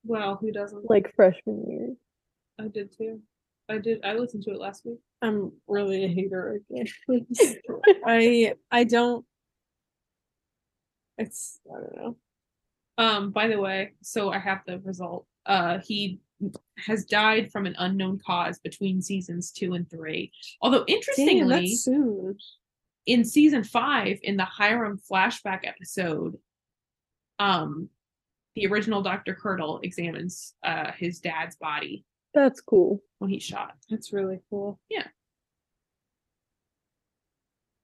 [0.06, 0.90] Wow, who doesn't?
[0.90, 1.96] like freshman year.
[2.58, 3.20] I did too.
[3.68, 4.06] I did.
[4.06, 5.00] I listened to it last week.
[5.22, 6.88] I'm really a hater again.
[8.06, 9.26] I I don't.
[11.18, 12.18] It's I don't know.
[12.98, 15.26] Um, by the way, so I have the result.
[15.46, 16.20] Uh, he
[16.78, 20.32] has died from an unknown cause between seasons two and three.
[20.62, 22.38] Although Damn, interestingly, that's soon.
[23.08, 26.38] In season five, in the Hiram flashback episode,
[27.40, 27.90] um,
[28.56, 29.34] the original Dr.
[29.36, 33.02] Curdle examines uh his dad's body That's cool.
[33.20, 33.74] when he's shot.
[33.90, 34.80] That's really cool.
[34.90, 35.08] Yeah.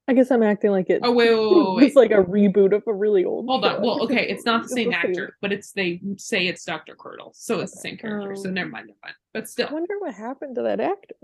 [0.08, 1.00] I guess I'm acting like it.
[1.02, 1.86] Oh wait, wait, wait, wait.
[1.86, 3.46] It's like a reboot of a really old.
[3.48, 3.82] Hold on.
[3.82, 6.94] Well, okay, it's not the It's same the actor, but it's they say it's Dr.
[6.96, 8.36] Curdle, so it's the same character.
[8.36, 8.52] So Oh.
[8.52, 9.16] never mind, never mind.
[9.34, 11.16] But still, I wonder what happened to that actor.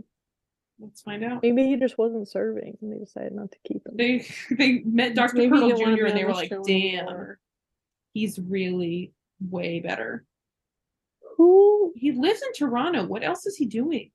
[0.80, 1.42] Let's find out.
[1.44, 3.96] Maybe he just wasn't serving and they decided not to keep him.
[3.96, 4.26] They
[4.58, 5.36] they met Dr.
[5.36, 6.06] Maybe Curdle you don't wanna Jr.
[6.06, 7.40] and they were like, "Damn, anymore."
[8.14, 10.26] he's really way better."
[11.38, 11.94] Who?
[11.96, 13.06] He lives in Toronto.
[13.06, 14.12] What else is he doing?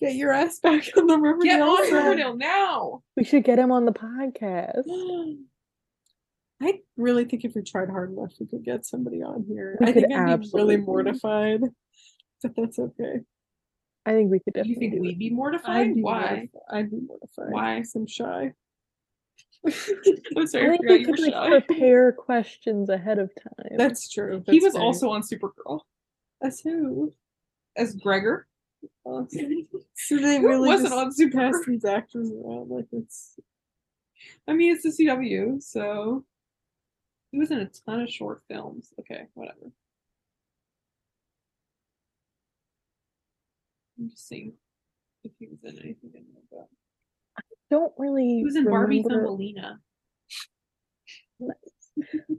[0.00, 1.42] Get your ass back on the Riverdale.
[1.44, 1.92] Get on.
[1.92, 3.02] Riverdale now.
[3.16, 4.84] We should get him on the podcast.
[6.60, 9.76] I really think if we tried hard enough, we could get somebody on here.
[9.80, 11.60] We I think I'd be really mortified,
[12.42, 13.20] but that's okay.
[14.08, 14.84] I think we could definitely.
[14.86, 15.94] You think we'd be I'd mortified?
[15.94, 16.20] be Why?
[16.20, 16.48] mortified.
[16.70, 17.50] I'd be mortified.
[17.50, 17.84] Why?
[17.94, 18.52] I'm shy.
[20.36, 21.60] I'm sorry, I think we could like shy.
[21.60, 23.76] prepare questions ahead of time.
[23.76, 24.42] That's true.
[24.46, 24.82] He was fair.
[24.82, 25.80] also on Supergirl
[26.42, 27.12] As who.
[27.76, 28.46] as Gregor.
[29.04, 31.66] So they Who really wasn't on Supergirl?
[31.66, 33.34] these actors around like it's
[34.46, 36.24] I mean, it's the CW, so
[37.32, 38.92] he was in a ton of short films.
[39.00, 39.72] Okay, whatever.
[43.98, 44.52] I'm just seeing
[45.24, 46.68] if he was in anything I know about.
[47.70, 48.26] don't really.
[48.38, 49.80] He was in Barbie remember- Thumbelina.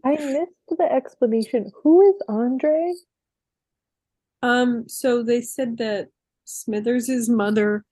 [0.05, 1.71] I missed the explanation.
[1.83, 2.93] Who is Andre?
[4.41, 6.07] Um, so they said that
[6.45, 7.83] Smithers' mother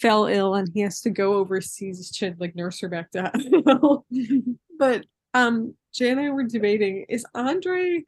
[0.00, 3.30] fell ill and he has to go overseas to like nurse her back to
[3.66, 4.04] health.
[4.78, 8.02] but um Jay and I were debating, is Andre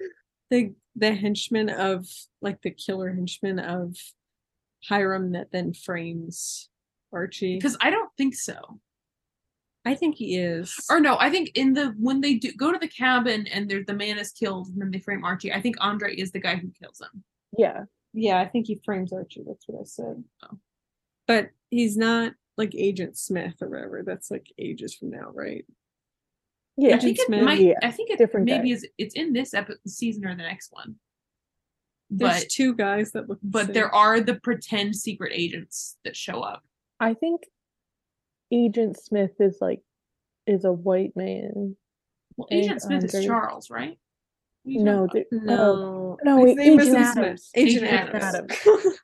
[0.51, 2.07] the the henchman of
[2.43, 3.95] like the killer henchman of
[4.85, 6.69] Hiram that then frames
[7.13, 7.57] Archie?
[7.57, 8.81] Because I don't think so.
[9.85, 10.75] I think he is.
[10.91, 13.83] Or no, I think in the when they do go to the cabin and there
[13.85, 15.53] the man is killed and then they frame Archie.
[15.53, 17.25] I think Andre is the guy who kills him.
[17.57, 17.85] Yeah.
[18.13, 19.45] Yeah, I think he frames Archie.
[19.47, 20.25] That's what I said.
[20.45, 20.59] Oh.
[21.27, 24.03] But he's not like Agent Smith or whatever.
[24.05, 25.65] That's like ages from now, right?
[26.77, 26.97] Yeah.
[26.97, 27.43] I think it Smith.
[27.45, 27.61] might.
[27.61, 28.75] Yeah, I think it different maybe guy.
[28.75, 28.87] is.
[28.99, 30.97] It's in this epi- season or the next one.
[32.11, 33.39] There's But two guys that look.
[33.43, 33.75] but same.
[33.75, 36.63] there are the pretend secret agents that show up.
[37.01, 37.43] I think
[38.51, 39.81] Agent Smith is like
[40.47, 41.77] is a white man.
[42.37, 43.99] Well, Agent Smith is Charles, right?
[44.65, 47.51] What are No, oh, No, no, His wait, name Agent isn't Adams.
[47.55, 48.53] Agent, Agent Adams.
[48.67, 48.99] Adams.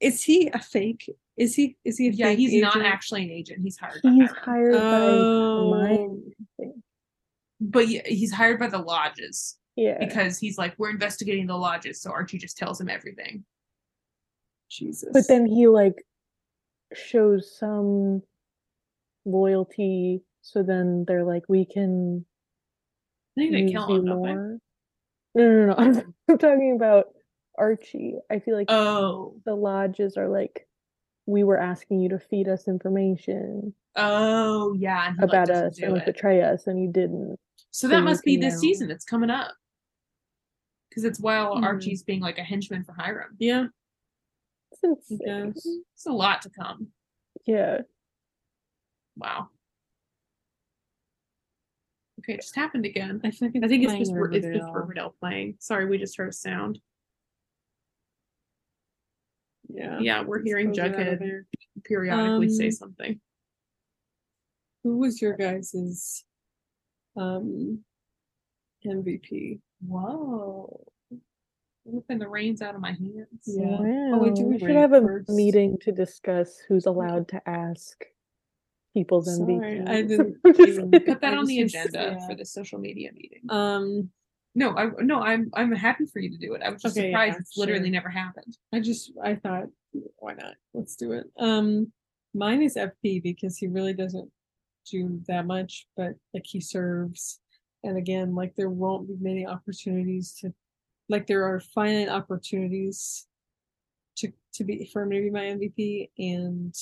[0.00, 1.10] is he a fake?
[1.38, 1.76] Is he?
[1.84, 2.08] Is he?
[2.08, 2.10] A?
[2.12, 3.60] Yeah, fake he's not actually an agent.
[3.62, 4.00] He's hired.
[4.02, 4.34] He's Hiram.
[4.42, 5.72] hired by Oh.
[5.74, 6.20] Hermione.
[6.40, 6.74] I think.
[7.60, 9.98] but yeah, he's hired by the lodges Yeah.
[9.98, 12.00] because he's like, we're investigating the lodges.
[12.00, 13.44] So Archie just tells him everything.
[14.70, 15.10] Jesus.
[15.12, 16.02] But then he like
[16.94, 18.22] shows some
[19.24, 22.24] loyalty, so then they're like, we can
[23.36, 24.34] I think they use kill you him, don't they?
[24.34, 24.58] more.
[25.34, 25.74] No, no, no.
[25.76, 27.06] I'm, I'm talking about
[27.58, 28.14] Archie.
[28.30, 30.66] I feel like Oh, the lodges are like,
[31.26, 35.08] we were asking you to feed us information oh, yeah.
[35.08, 36.06] And he, like, about us and like it.
[36.14, 37.36] betray us, and you didn't.
[37.72, 39.52] So so that must be can this now- season that's coming up.
[40.88, 41.64] Because it's while Hmm.
[41.64, 43.36] Archie's being like a henchman for Hiram.
[43.38, 43.66] yeah,
[44.82, 45.52] It's insane.
[45.94, 46.88] It's a lot to come.
[47.46, 47.82] Yeah.
[49.16, 49.48] Wow.
[52.20, 53.20] Okay, it just happened again.
[53.24, 54.72] I think I think it's just Ri- it's just Riverdale.
[54.72, 55.56] Riverdale playing.
[55.60, 56.80] Sorry, we just heard a sound.
[59.68, 59.98] Yeah.
[60.00, 61.46] Yeah, we're hearing Let's close it out of Jughead there.
[61.84, 63.20] periodically say Um, something.
[64.84, 66.24] Who was your guys's
[67.16, 67.84] um
[68.84, 69.60] MVP?
[69.80, 70.86] Whoa.
[71.84, 73.26] Whipping the reins out of my hands.
[73.46, 73.64] Yeah.
[73.80, 74.20] Wow.
[74.24, 75.28] Oh, we should have a first.
[75.28, 78.04] meeting to discuss who's allowed to ask
[78.92, 79.88] people's Sorry, MVP.
[79.88, 82.26] I didn't Just even- Put that I on the just agenda yeah.
[82.26, 83.42] for the social media meeting.
[83.50, 84.10] Um
[84.56, 86.62] no, I no, I'm I'm happy for you to do it.
[86.62, 88.56] I was just Okay, surprised yeah, it's literally never happened.
[88.72, 89.66] I just I thought
[90.16, 90.54] why not?
[90.74, 91.26] Let's do it.
[91.38, 91.92] Um
[92.34, 94.30] mine is FP because he really doesn't
[94.90, 97.38] do that much, but like he serves.
[97.86, 100.52] And again, like there won't be many opportunities to
[101.08, 103.26] like there are finite opportunities
[104.16, 106.74] to to be for him to be my MVP and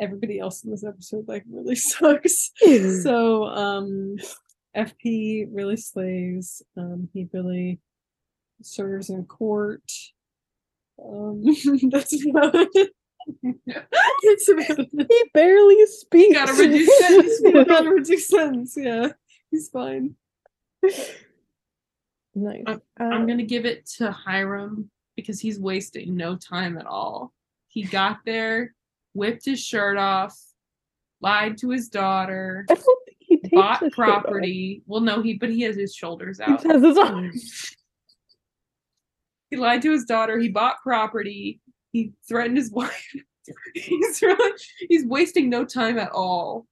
[0.00, 2.50] everybody else in this episode like really sucks.
[3.02, 4.16] so um
[4.76, 6.62] FP really slays.
[6.76, 7.78] Um he really
[8.62, 9.88] serves in court.
[11.02, 11.44] Um
[11.90, 12.92] that's about it.
[13.42, 16.36] he barely speaks.
[16.36, 17.40] Gotta reduce sentence.
[17.68, 19.08] Got a reduced sentence, yeah.
[19.52, 20.16] He's fine.
[22.34, 22.62] nice.
[22.66, 27.32] I'm- I'm Um, gonna give it to Hiram because he's wasting no time at all.
[27.68, 28.74] He got there,
[29.14, 30.38] whipped his shirt off,
[31.20, 34.82] lied to his daughter, I don't think he takes bought his property.
[34.86, 36.62] Well, no, he but he has his shoulders He out.
[36.64, 37.76] has his arms.
[39.50, 40.38] He lied to his daughter.
[40.38, 41.60] He bought property.
[41.92, 43.14] He threatened his wife.
[43.74, 44.52] he's really
[44.88, 46.66] he's wasting no time at all.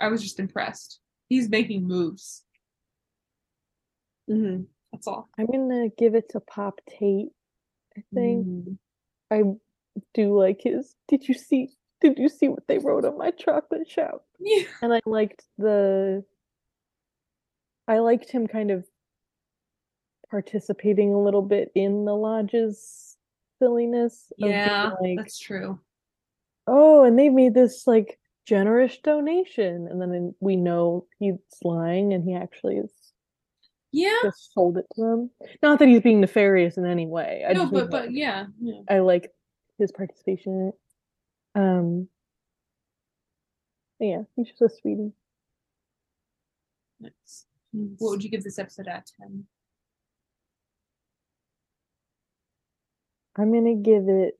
[0.00, 0.98] I was just impressed.
[1.28, 2.43] He's making moves.
[4.30, 4.62] Mm-hmm.
[4.92, 5.28] That's all.
[5.38, 7.30] I'm gonna give it to Pop Tate.
[7.96, 8.78] I think Mm.
[9.30, 9.42] I
[10.14, 10.94] do like his.
[11.08, 11.70] Did you see?
[12.00, 14.24] Did you see what they wrote on my chocolate shop?
[14.40, 14.64] Yeah.
[14.82, 16.24] And I liked the.
[17.88, 18.84] I liked him kind of
[20.30, 23.16] participating a little bit in the lodge's
[23.58, 24.32] silliness.
[24.32, 25.78] of being Yeah, like that's true.
[26.66, 32.24] oh, and they made this like generous donation, and then we know he's lying, and
[32.24, 32.90] he actually is
[33.94, 34.18] Yeah.
[34.22, 35.30] just sold it to them.
[35.62, 37.44] Not that he's being nefarious in any way.
[37.48, 38.80] I no, but but like, yeah, yeah.
[38.90, 39.30] I like
[39.78, 40.74] his participation in it.
[41.54, 42.08] Um,
[44.00, 45.12] yeah, he's just a sweetie.
[47.00, 47.46] Nice.
[47.72, 49.44] What would you give this episode out of ten?
[53.36, 54.38] I'm gonna give it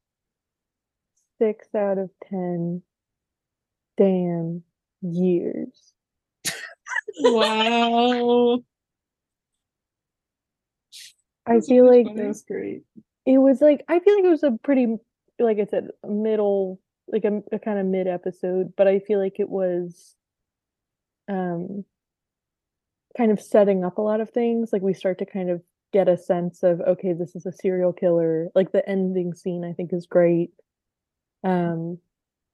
[1.38, 2.82] six out of ten.
[3.96, 4.64] Damn
[5.02, 5.92] years.
[7.20, 8.64] Wow.
[11.46, 12.82] I feel like that was great.
[13.26, 14.96] it was like I feel like it was a pretty,
[15.38, 19.18] like I said, a middle, like a, a kind of mid episode, but I feel
[19.20, 20.16] like it was,
[21.28, 21.84] um,
[23.16, 24.72] kind of setting up a lot of things.
[24.72, 27.92] Like we start to kind of get a sense of okay, this is a serial
[27.92, 28.48] killer.
[28.54, 30.50] Like the ending scene, I think, is great.
[31.44, 31.98] Um,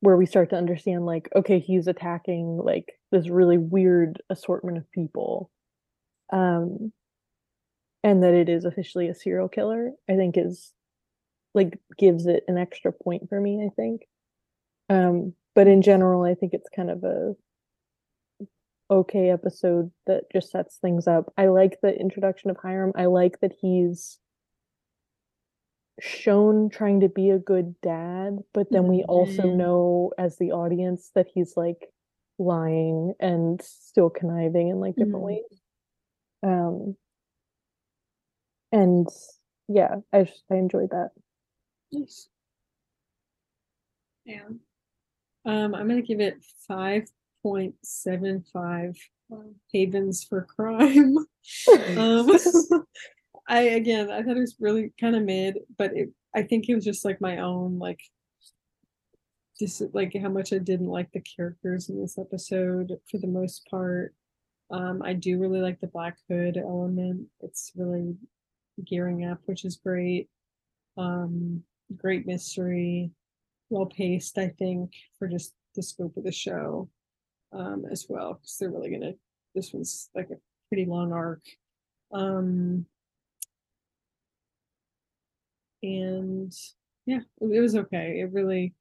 [0.01, 4.91] where we start to understand like okay, he's attacking like this really weird assortment of
[4.93, 5.51] people.
[6.33, 6.93] Um,
[8.03, 10.73] and that it is officially a serial killer, I think is
[11.55, 14.03] like gives it an extra point for me, I think.
[14.91, 17.35] Um, but in general, I think it's kind of a
[18.91, 21.33] okay episode that just sets things up.
[21.37, 22.93] I like the introduction of Hiram.
[22.97, 24.19] I like that he's
[26.01, 29.57] shown trying to be a good dad, but then we also Mhm.
[29.57, 31.93] know as the audience that he's like
[32.39, 35.27] lying and still conniving in like different Mhm.
[35.27, 35.61] ways.
[36.43, 36.97] Um
[38.73, 39.09] and
[39.69, 41.11] yeah, I just I enjoyed that.
[41.93, 42.29] Nice.
[44.25, 44.49] Yeah.
[45.45, 47.09] Um, I'm gonna give it five
[47.43, 48.97] point seven five
[49.73, 51.17] havens for crime.
[51.97, 52.31] Um,
[53.49, 56.75] I again, I thought it was really kind of mid, but it, I think it
[56.75, 57.99] was just like my own like,
[59.59, 63.67] just like how much I didn't like the characters in this episode for the most
[63.71, 64.15] part.
[64.71, 67.29] Um, I do really like the Black Hood element.
[67.41, 68.17] It's really
[68.85, 70.29] gearing up, which is great.
[70.97, 71.63] Um,
[71.97, 73.11] great mystery,
[73.69, 76.89] well paced, I think, for just the scope of the show,
[77.53, 79.13] um, as well, because they're really gonna.
[79.55, 80.37] This one's like a
[80.69, 81.43] pretty long arc.
[82.13, 82.87] Um,
[85.83, 86.53] and
[87.07, 88.21] yeah, it, was okay.
[88.21, 88.75] It really,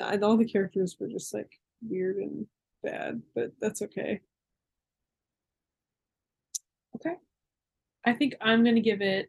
[0.00, 1.50] I- all the characters were just like
[1.82, 2.46] weird and
[2.82, 4.20] bad, but that's okay.
[6.96, 7.16] Okay.
[8.06, 9.28] I think I'm gonna give it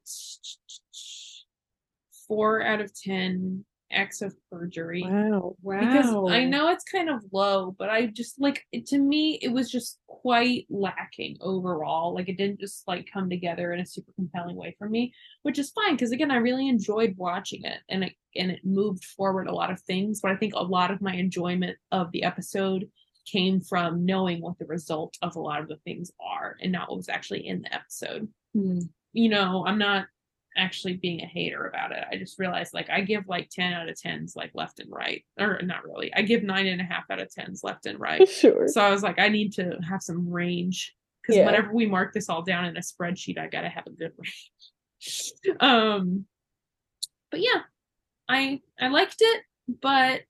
[2.28, 5.04] four out of ten acts of perjury.
[5.04, 5.80] Wow, wow.
[5.80, 9.50] Because I know it's kind of low, but I just like it to me it
[9.50, 12.14] was just quite lacking overall.
[12.14, 15.14] Like it didn't just like come together in a super compelling way for me,
[15.44, 19.04] which is fine because again I really enjoyed watching it and it and it moved
[19.04, 22.24] forward a lot of things, but I think a lot of my enjoyment of the
[22.24, 22.88] episode
[23.26, 26.90] came from knowing what the result of a lot of the things are and not
[26.90, 28.28] what was actually in the episode.
[28.58, 28.80] Hmm.
[29.14, 30.08] You know, I'm not
[30.58, 32.04] actually being a hater about it.
[32.12, 35.24] I just realized like I give like 10 out of 10s like left and right.
[35.40, 36.12] Or not really.
[36.16, 38.28] I give nine and a half out of 10s left and right.
[38.38, 38.68] Sure.
[38.68, 40.96] So I was like, I need to have some range.
[41.22, 41.46] Because Yeah.
[41.46, 45.32] whenever we mark this all down in a spreadsheet, I gotta have a good range.
[45.60, 46.26] um
[47.30, 47.62] but yeah,
[48.28, 49.44] I I liked it,
[49.82, 50.22] but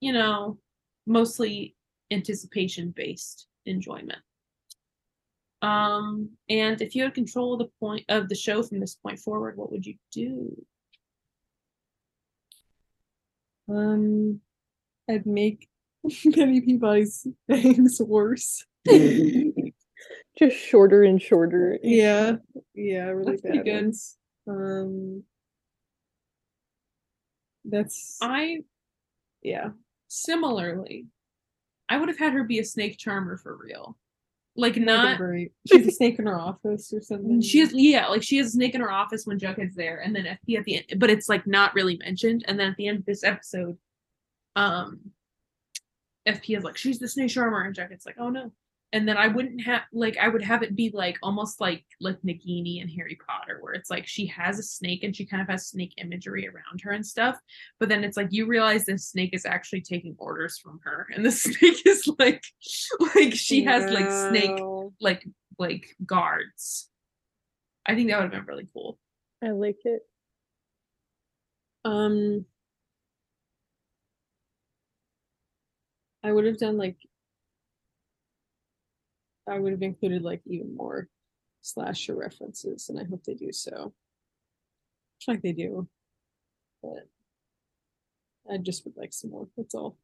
[0.00, 0.58] you know,
[1.06, 1.74] mostly
[2.10, 4.18] anticipation based enjoyment.
[5.62, 9.20] Um, and if you had control of the point of the show from this point
[9.20, 10.56] forward, what would you do?
[13.68, 14.40] Um,
[15.08, 15.68] I'd make
[16.34, 18.64] Penny Peabody's things worse.
[20.38, 21.78] Just shorter and shorter.
[21.82, 22.36] yeah,
[22.74, 23.82] yeah, really That's pretty bad good.
[23.84, 24.16] ones.
[24.48, 25.22] Um,
[27.64, 28.58] that's I
[29.42, 29.68] yeah.
[30.08, 31.06] similarly,
[31.88, 33.96] I would have had her be a snake charmer for real.
[34.54, 35.52] Like not great.
[35.66, 37.40] She's a snake in her office or something.
[37.40, 40.14] She has yeah, like she has a snake in her office when Jughead's there, and
[40.14, 42.44] then FP at the end, but it's like not really mentioned.
[42.46, 43.78] And then at the end of this episode,
[44.54, 45.12] um,
[46.28, 48.52] FP is like she's the snake charmer, and Jughead's like, oh no.
[48.94, 52.20] And then I wouldn't have like I would have it be like almost like like
[52.22, 55.48] Nagini and Harry Potter, where it's like she has a snake and she kind of
[55.48, 57.38] has snake imagery around her and stuff.
[57.80, 61.24] But then it's like you realize this snake is actually taking orders from her, and
[61.24, 62.42] the snake is like
[63.14, 64.60] like she has like snake
[65.00, 65.26] like
[65.58, 66.90] like guards.
[67.86, 68.98] I think that would have been really cool.
[69.42, 70.02] I like it.
[71.84, 72.46] Um,
[76.22, 76.96] I would have done like,
[79.48, 81.08] I would have included like even more
[81.62, 83.92] slasher references, and I hope they do so.
[85.28, 85.88] Like they do,
[86.82, 87.08] but
[88.50, 89.48] I just would like some more.
[89.56, 89.96] That's all.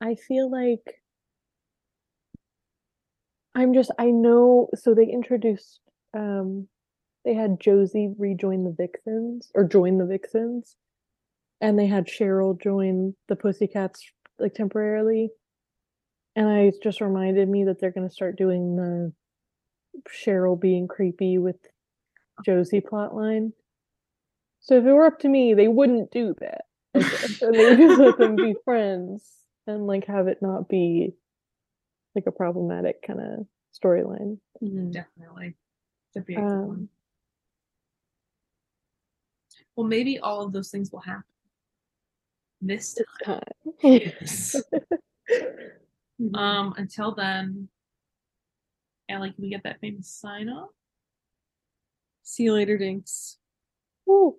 [0.00, 1.02] I feel like
[3.54, 5.80] I'm just I know so they introduced
[6.14, 6.68] um
[7.24, 10.76] they had Josie rejoin the Vixens or join the Vixens
[11.60, 15.30] and they had Cheryl join the Pussycats like temporarily.
[16.38, 19.12] And I it just reminded me that they're gonna start doing the
[20.08, 21.56] Cheryl being creepy with
[22.44, 23.52] Josie plotline.
[24.60, 26.66] So if it were up to me, they wouldn't do that.
[26.94, 27.04] And
[27.40, 29.28] they would just let them be friends
[29.66, 31.12] and like have it not be
[32.14, 34.38] like a problematic kind of storyline.
[34.62, 34.92] Mhm.
[34.92, 35.56] Definitely.
[36.24, 36.62] Be a good one.
[36.62, 36.88] Um,
[39.74, 41.24] Well, maybe all of those things will happen
[42.60, 43.42] this time.
[43.82, 44.54] Yes.
[46.20, 46.36] Mhm.
[46.36, 47.68] Um, until then,
[49.08, 50.70] Allie, can we get that famous sign off?
[52.22, 53.38] See you later, Dinks.
[54.06, 54.38] Woo.